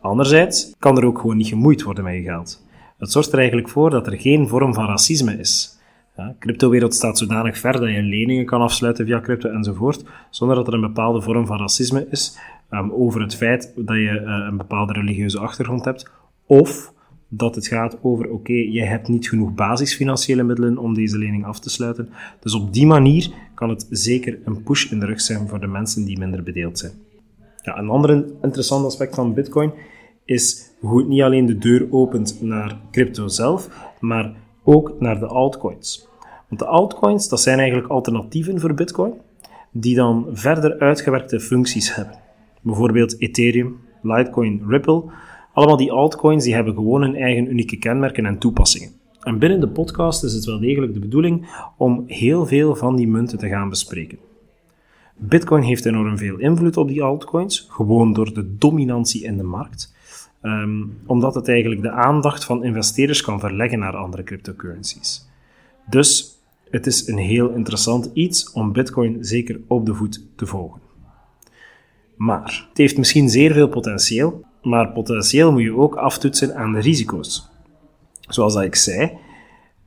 Anderzijds 0.01 0.75
kan 0.79 0.97
er 0.97 1.05
ook 1.05 1.19
gewoon 1.19 1.37
niet 1.37 1.47
gemoeid 1.47 1.83
worden 1.83 2.03
met 2.03 2.13
je 2.13 2.21
geld. 2.21 2.65
Het 2.97 3.11
zorgt 3.11 3.31
er 3.31 3.37
eigenlijk 3.37 3.69
voor 3.69 3.89
dat 3.89 4.07
er 4.07 4.19
geen 4.19 4.47
vorm 4.47 4.73
van 4.73 4.85
racisme 4.85 5.39
is. 5.39 5.79
Ja, 6.15 6.35
cryptowereld 6.39 6.93
staat 6.95 7.17
zodanig 7.17 7.57
ver 7.57 7.71
dat 7.71 7.89
je 7.89 8.01
leningen 8.01 8.45
kan 8.45 8.61
afsluiten 8.61 9.05
via 9.05 9.21
crypto 9.21 9.49
enzovoort, 9.49 10.03
zonder 10.29 10.55
dat 10.55 10.67
er 10.67 10.73
een 10.73 10.81
bepaalde 10.81 11.21
vorm 11.21 11.45
van 11.45 11.57
racisme 11.57 12.07
is 12.09 12.39
um, 12.71 12.91
over 12.91 13.21
het 13.21 13.35
feit 13.35 13.73
dat 13.75 13.95
je 13.95 14.21
uh, 14.25 14.45
een 14.49 14.57
bepaalde 14.57 14.93
religieuze 14.93 15.39
achtergrond 15.39 15.85
hebt, 15.85 16.11
of 16.45 16.93
dat 17.27 17.55
het 17.55 17.67
gaat 17.67 17.97
over, 18.01 18.29
oké, 18.29 18.53
je 18.53 18.83
hebt 18.83 19.07
niet 19.07 19.29
genoeg 19.29 19.53
basisfinanciële 19.53 20.43
middelen 20.43 20.77
om 20.77 20.93
deze 20.93 21.17
lening 21.17 21.45
af 21.45 21.59
te 21.59 21.69
sluiten. 21.69 22.09
Dus 22.39 22.53
op 22.53 22.73
die 22.73 22.85
manier 22.85 23.31
kan 23.53 23.69
het 23.69 23.87
zeker 23.89 24.39
een 24.45 24.63
push 24.63 24.91
in 24.91 24.99
de 24.99 25.05
rug 25.05 25.21
zijn 25.21 25.47
voor 25.47 25.59
de 25.59 25.67
mensen 25.67 26.05
die 26.05 26.19
minder 26.19 26.43
bedeeld 26.43 26.79
zijn. 26.79 26.91
Ja, 27.61 27.77
een 27.77 27.89
ander 27.89 28.25
interessant 28.41 28.85
aspect 28.85 29.15
van 29.15 29.33
Bitcoin 29.33 29.71
is 30.25 30.71
hoe 30.79 30.99
het 30.99 31.07
niet 31.07 31.21
alleen 31.21 31.45
de 31.45 31.57
deur 31.57 31.87
opent 31.91 32.41
naar 32.41 32.77
crypto 32.91 33.27
zelf, 33.27 33.69
maar 33.99 34.33
ook 34.63 34.95
naar 34.99 35.19
de 35.19 35.27
altcoins. 35.27 36.07
Want 36.47 36.59
de 36.59 36.65
altcoins, 36.67 37.29
dat 37.29 37.41
zijn 37.41 37.59
eigenlijk 37.59 37.89
alternatieven 37.89 38.59
voor 38.59 38.73
Bitcoin, 38.73 39.13
die 39.71 39.95
dan 39.95 40.27
verder 40.31 40.79
uitgewerkte 40.79 41.39
functies 41.39 41.95
hebben. 41.95 42.19
Bijvoorbeeld 42.61 43.21
Ethereum, 43.21 43.79
Litecoin, 44.01 44.63
Ripple. 44.67 45.03
Allemaal 45.53 45.77
die 45.77 45.91
altcoins 45.91 46.43
die 46.43 46.53
hebben 46.53 46.73
gewoon 46.73 47.01
hun 47.01 47.15
eigen 47.15 47.49
unieke 47.49 47.77
kenmerken 47.77 48.25
en 48.25 48.37
toepassingen. 48.37 48.91
En 49.21 49.39
binnen 49.39 49.59
de 49.59 49.67
podcast 49.67 50.23
is 50.23 50.33
het 50.33 50.45
wel 50.45 50.59
degelijk 50.59 50.93
de 50.93 50.99
bedoeling 50.99 51.47
om 51.77 52.03
heel 52.07 52.45
veel 52.45 52.75
van 52.75 52.95
die 52.95 53.07
munten 53.07 53.37
te 53.37 53.47
gaan 53.47 53.69
bespreken. 53.69 54.17
Bitcoin 55.15 55.63
heeft 55.63 55.85
enorm 55.85 56.17
veel 56.17 56.37
invloed 56.37 56.77
op 56.77 56.87
die 56.87 57.03
altcoins, 57.03 57.65
gewoon 57.69 58.13
door 58.13 58.33
de 58.33 58.57
dominantie 58.57 59.23
in 59.23 59.37
de 59.37 59.43
markt. 59.43 59.95
Um, 60.45 60.97
omdat 61.05 61.35
het 61.35 61.49
eigenlijk 61.49 61.81
de 61.81 61.91
aandacht 61.91 62.45
van 62.45 62.63
investeerders 62.63 63.21
kan 63.21 63.39
verleggen 63.39 63.79
naar 63.79 63.95
andere 63.95 64.23
cryptocurrencies. 64.23 65.27
Dus 65.89 66.37
het 66.69 66.85
is 66.85 67.07
een 67.07 67.17
heel 67.17 67.49
interessant 67.49 68.09
iets 68.13 68.51
om 68.51 68.71
Bitcoin 68.71 69.17
zeker 69.19 69.59
op 69.67 69.85
de 69.85 69.93
voet 69.93 70.21
te 70.35 70.45
volgen. 70.45 70.81
Maar 72.15 72.65
het 72.69 72.77
heeft 72.77 72.97
misschien 72.97 73.29
zeer 73.29 73.53
veel 73.53 73.67
potentieel, 73.67 74.45
maar 74.61 74.91
potentieel 74.91 75.51
moet 75.51 75.61
je 75.61 75.77
ook 75.77 75.95
aftoetsen 75.95 76.55
aan 76.55 76.73
de 76.73 76.79
risico's. 76.79 77.49
Zoals 78.19 78.55
ik 78.55 78.75
zei, 78.75 79.11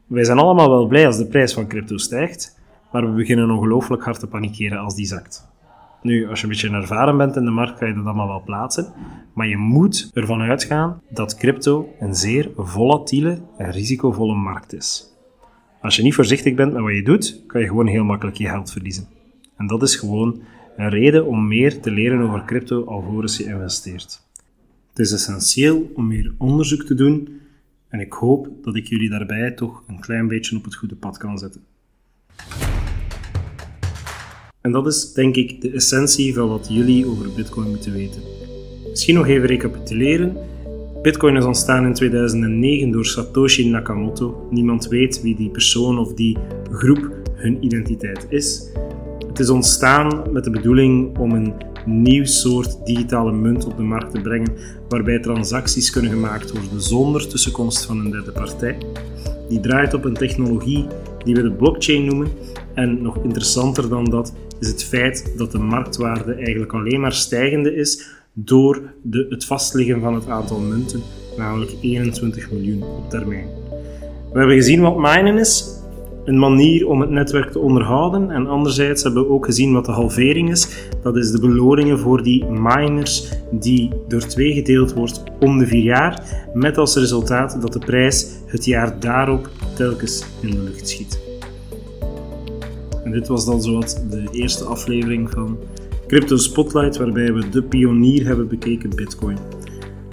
wij 0.06 0.24
zijn 0.24 0.38
allemaal 0.38 0.70
wel 0.70 0.86
blij 0.86 1.06
als 1.06 1.16
de 1.16 1.26
prijs 1.26 1.52
van 1.52 1.66
crypto 1.66 1.96
stijgt, 1.96 2.58
maar 2.92 3.10
we 3.10 3.16
beginnen 3.16 3.50
ongelooflijk 3.50 4.04
hard 4.04 4.20
te 4.20 4.26
panikeren 4.26 4.78
als 4.78 4.94
die 4.94 5.06
zakt. 5.06 5.48
Nu, 6.06 6.28
als 6.28 6.38
je 6.38 6.44
een 6.44 6.52
beetje 6.52 6.70
ervaren 6.70 7.16
bent 7.16 7.36
in 7.36 7.44
de 7.44 7.50
markt, 7.50 7.78
kan 7.78 7.88
je 7.88 7.94
dat 7.94 8.04
allemaal 8.04 8.26
wel 8.26 8.42
plaatsen. 8.42 8.92
Maar 9.34 9.46
je 9.46 9.56
moet 9.56 10.10
ervan 10.14 10.40
uitgaan 10.40 11.00
dat 11.10 11.36
crypto 11.36 11.94
een 12.00 12.14
zeer 12.14 12.50
volatiele 12.56 13.40
en 13.56 13.70
risicovolle 13.70 14.34
markt 14.34 14.72
is. 14.72 15.14
Als 15.80 15.96
je 15.96 16.02
niet 16.02 16.14
voorzichtig 16.14 16.54
bent 16.54 16.72
met 16.72 16.82
wat 16.82 16.92
je 16.92 17.02
doet, 17.02 17.42
kan 17.46 17.60
je 17.60 17.66
gewoon 17.66 17.86
heel 17.86 18.04
makkelijk 18.04 18.36
je 18.36 18.48
geld 18.48 18.72
verliezen. 18.72 19.06
En 19.56 19.66
dat 19.66 19.82
is 19.82 19.96
gewoon 19.96 20.42
een 20.76 20.88
reden 20.88 21.26
om 21.26 21.48
meer 21.48 21.80
te 21.80 21.90
leren 21.90 22.20
over 22.20 22.44
crypto 22.44 22.84
alvorens 22.84 23.36
je 23.36 23.44
investeert. 23.44 24.22
Het 24.88 24.98
is 24.98 25.12
essentieel 25.12 25.90
om 25.94 26.06
meer 26.06 26.34
onderzoek 26.38 26.82
te 26.82 26.94
doen 26.94 27.40
en 27.88 28.00
ik 28.00 28.12
hoop 28.12 28.48
dat 28.62 28.76
ik 28.76 28.86
jullie 28.86 29.10
daarbij 29.10 29.50
toch 29.50 29.82
een 29.86 30.00
klein 30.00 30.28
beetje 30.28 30.56
op 30.56 30.64
het 30.64 30.74
goede 30.74 30.96
pad 30.96 31.18
kan 31.18 31.38
zetten. 31.38 31.64
En 34.66 34.72
dat 34.72 34.86
is 34.86 35.12
denk 35.12 35.36
ik 35.36 35.60
de 35.60 35.70
essentie 35.70 36.34
van 36.34 36.48
wat 36.48 36.66
jullie 36.70 37.06
over 37.06 37.26
Bitcoin 37.36 37.68
moeten 37.68 37.92
weten. 37.92 38.22
Misschien 38.90 39.14
nog 39.14 39.26
even 39.26 39.46
recapituleren. 39.46 40.36
Bitcoin 41.02 41.36
is 41.36 41.44
ontstaan 41.44 41.84
in 41.84 41.94
2009 41.94 42.90
door 42.90 43.06
Satoshi 43.06 43.68
Nakamoto. 43.68 44.46
Niemand 44.50 44.88
weet 44.88 45.22
wie 45.22 45.36
die 45.36 45.50
persoon 45.50 45.98
of 45.98 46.14
die 46.14 46.36
groep 46.72 47.10
hun 47.34 47.64
identiteit 47.64 48.26
is. 48.28 48.70
Het 49.28 49.38
is 49.38 49.50
ontstaan 49.50 50.22
met 50.32 50.44
de 50.44 50.50
bedoeling 50.50 51.18
om 51.18 51.32
een 51.32 51.52
nieuw 51.84 52.24
soort 52.24 52.86
digitale 52.86 53.32
munt 53.32 53.66
op 53.66 53.76
de 53.76 53.82
markt 53.82 54.14
te 54.14 54.20
brengen, 54.20 54.52
waarbij 54.88 55.18
transacties 55.18 55.90
kunnen 55.90 56.10
gemaakt 56.10 56.52
worden 56.52 56.82
zonder 56.82 57.28
tussenkomst 57.28 57.84
van 57.84 57.98
een 57.98 58.10
derde 58.10 58.32
partij. 58.32 58.78
Die 59.48 59.60
draait 59.60 59.94
op 59.94 60.04
een 60.04 60.14
technologie 60.14 60.86
die 61.24 61.34
we 61.34 61.42
de 61.42 61.52
blockchain 61.52 62.04
noemen 62.04 62.28
En 62.76 63.02
nog 63.02 63.18
interessanter 63.22 63.88
dan 63.88 64.04
dat 64.04 64.34
is 64.60 64.68
het 64.68 64.84
feit 64.84 65.32
dat 65.36 65.52
de 65.52 65.58
marktwaarde 65.58 66.34
eigenlijk 66.34 66.72
alleen 66.72 67.00
maar 67.00 67.12
stijgende 67.12 67.74
is 67.74 68.06
door 68.32 68.82
de, 69.02 69.26
het 69.30 69.44
vastleggen 69.44 70.00
van 70.00 70.14
het 70.14 70.28
aantal 70.28 70.58
munten, 70.58 71.02
namelijk 71.36 71.72
21 71.80 72.50
miljoen 72.50 72.82
op 72.82 73.10
termijn. 73.10 73.48
We 74.32 74.38
hebben 74.38 74.56
gezien 74.56 74.80
wat 74.80 74.96
minen 74.96 75.38
is, 75.38 75.76
een 76.24 76.38
manier 76.38 76.88
om 76.88 77.00
het 77.00 77.10
netwerk 77.10 77.50
te 77.50 77.58
onderhouden. 77.58 78.30
En 78.30 78.46
anderzijds 78.46 79.02
hebben 79.02 79.22
we 79.22 79.28
ook 79.28 79.44
gezien 79.44 79.72
wat 79.72 79.84
de 79.84 79.92
halvering 79.92 80.50
is. 80.50 80.88
Dat 81.02 81.16
is 81.16 81.30
de 81.30 81.40
beloningen 81.40 81.98
voor 81.98 82.22
die 82.22 82.44
miners 82.44 83.32
die 83.50 83.90
door 84.08 84.26
twee 84.26 84.52
gedeeld 84.52 84.92
wordt 84.92 85.22
om 85.40 85.58
de 85.58 85.66
vier 85.66 85.82
jaar. 85.82 86.22
Met 86.54 86.78
als 86.78 86.96
resultaat 86.96 87.60
dat 87.60 87.72
de 87.72 87.78
prijs 87.78 88.28
het 88.46 88.64
jaar 88.64 89.00
daarop 89.00 89.48
telkens 89.74 90.24
in 90.40 90.50
de 90.50 90.62
lucht 90.62 90.88
schiet. 90.88 91.25
En 93.06 93.12
dit 93.12 93.28
was 93.28 93.44
dan 93.44 93.62
zowat 93.62 94.04
de 94.10 94.24
eerste 94.32 94.64
aflevering 94.64 95.30
van 95.30 95.58
Crypto 96.06 96.36
Spotlight, 96.36 96.96
waarbij 96.96 97.32
we 97.32 97.48
de 97.48 97.62
pionier 97.62 98.26
hebben 98.26 98.48
bekeken, 98.48 98.90
Bitcoin. 98.94 99.36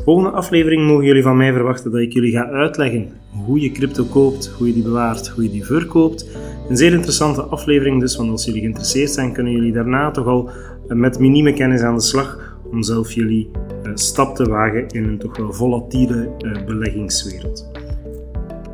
Volgende 0.04 0.30
aflevering 0.30 0.88
mogen 0.88 1.06
jullie 1.06 1.24
van 1.24 1.38
mij 1.38 1.54
verwachten 1.54 1.92
dat 1.92 2.02
ik 2.02 2.14
jullie 2.14 2.32
ga 2.32 2.50
uitleggen 2.50 3.10
hoe 3.46 3.60
je 3.60 3.72
crypto 3.72 4.04
koopt, 4.04 4.48
hoe 4.58 4.68
je 4.68 4.74
die 4.74 4.84
bewaart, 4.84 5.28
hoe 5.28 5.44
je 5.44 5.50
die 5.50 5.66
verkoopt. 5.66 6.30
Een 6.70 6.78
zeer 6.78 6.94
interessante 6.94 7.42
aflevering 7.42 8.00
dus, 8.00 8.16
want 8.16 8.30
als 8.30 8.46
jullie 8.46 8.62
geïnteresseerd 8.62 9.12
zijn, 9.12 9.34
kunnen 9.34 9.54
jullie 9.54 9.74
daarna 9.74 10.12
toch 10.12 10.28
al 10.28 10.50
eh, 10.88 10.98
met 10.98 11.20
minieme 11.20 11.54
kennis 11.54 11.82
aan 11.82 11.96
de 11.96 12.02
slag 12.02 12.58
om 12.72 12.84
zelf 12.84 13.12
jullie 13.12 13.50
uh, 13.86 13.92
stap 13.94 14.36
te 14.36 14.50
wagen 14.50 14.88
in 14.88 15.04
een 15.04 15.18
toch 15.18 15.38
wel 15.38 15.54
volatiele 15.54 16.30
uh, 16.40 16.66
beleggingswereld. 16.66 17.72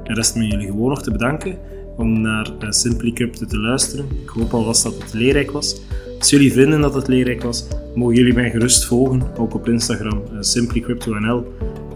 En 0.03 0.15
rest 0.15 0.35
me 0.35 0.47
jullie 0.47 0.67
gewoon 0.67 0.89
nog 0.89 1.03
te 1.03 1.11
bedanken 1.11 1.57
om 1.99 2.21
naar 2.21 2.51
Simply 2.69 3.11
Crypto 3.11 3.45
te 3.45 3.59
luisteren. 3.59 4.05
Ik 4.23 4.29
hoop 4.29 4.53
alvast 4.53 4.83
dat 4.83 4.93
het 5.03 5.13
leerrijk 5.13 5.51
was. 5.51 5.81
Als 6.19 6.29
jullie 6.29 6.51
vinden 6.51 6.81
dat 6.81 6.93
het 6.93 7.07
leerrijk 7.07 7.43
was, 7.43 7.67
mogen 7.95 8.15
jullie 8.15 8.33
mij 8.33 8.49
gerust 8.49 8.85
volgen, 8.85 9.21
ook 9.37 9.53
op 9.53 9.67
Instagram, 9.67 10.21
simplycryptonl. 10.39 11.45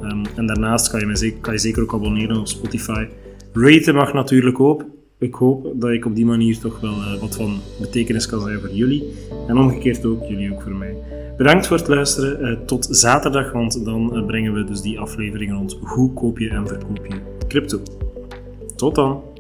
Um, 0.04 0.22
en 0.36 0.46
daarnaast 0.46 0.89
kan 0.89 1.00
je, 1.00 1.06
me 1.06 1.16
zeker, 1.16 1.39
kan 1.39 1.54
je 1.54 1.60
zeker 1.60 1.82
ook 1.82 1.94
abonneren 1.94 2.39
op 2.39 2.48
Spotify. 2.48 3.06
Raten 3.54 3.96
mag 3.96 4.13
natuurlijk 4.13 4.60
ook. 4.60 4.86
Ik 5.20 5.34
hoop 5.34 5.74
dat 5.76 5.89
ik 5.89 6.06
op 6.06 6.16
die 6.16 6.26
manier 6.26 6.60
toch 6.60 6.80
wel 6.80 6.92
uh, 6.92 7.20
wat 7.20 7.36
van 7.36 7.60
betekenis 7.80 8.26
kan 8.26 8.42
zijn 8.42 8.60
voor 8.60 8.74
jullie. 8.74 9.04
En 9.48 9.58
omgekeerd 9.58 10.06
ook, 10.06 10.24
jullie 10.28 10.54
ook 10.54 10.62
voor 10.62 10.76
mij. 10.76 10.96
Bedankt 11.38 11.68
voor 11.68 11.78
het 11.78 11.88
luisteren. 11.88 12.42
Uh, 12.42 12.66
tot 12.66 12.88
zaterdag, 12.89 13.52
want 13.52 13.86
dan 13.86 14.18
uh, 14.18 14.26
brengen 14.26 14.54
we 14.54 14.63
dus 14.63 14.82
die 14.82 15.00
aflevering 15.00 15.52
rond 15.52 15.78
hoe 15.82 16.13
koop 16.13 16.39
je 16.39 16.50
en 16.50 16.68
verkoop 16.68 17.06
je 17.06 17.16
crypto. 17.48 17.82
Tot 18.76 18.96
dan! 18.96 19.33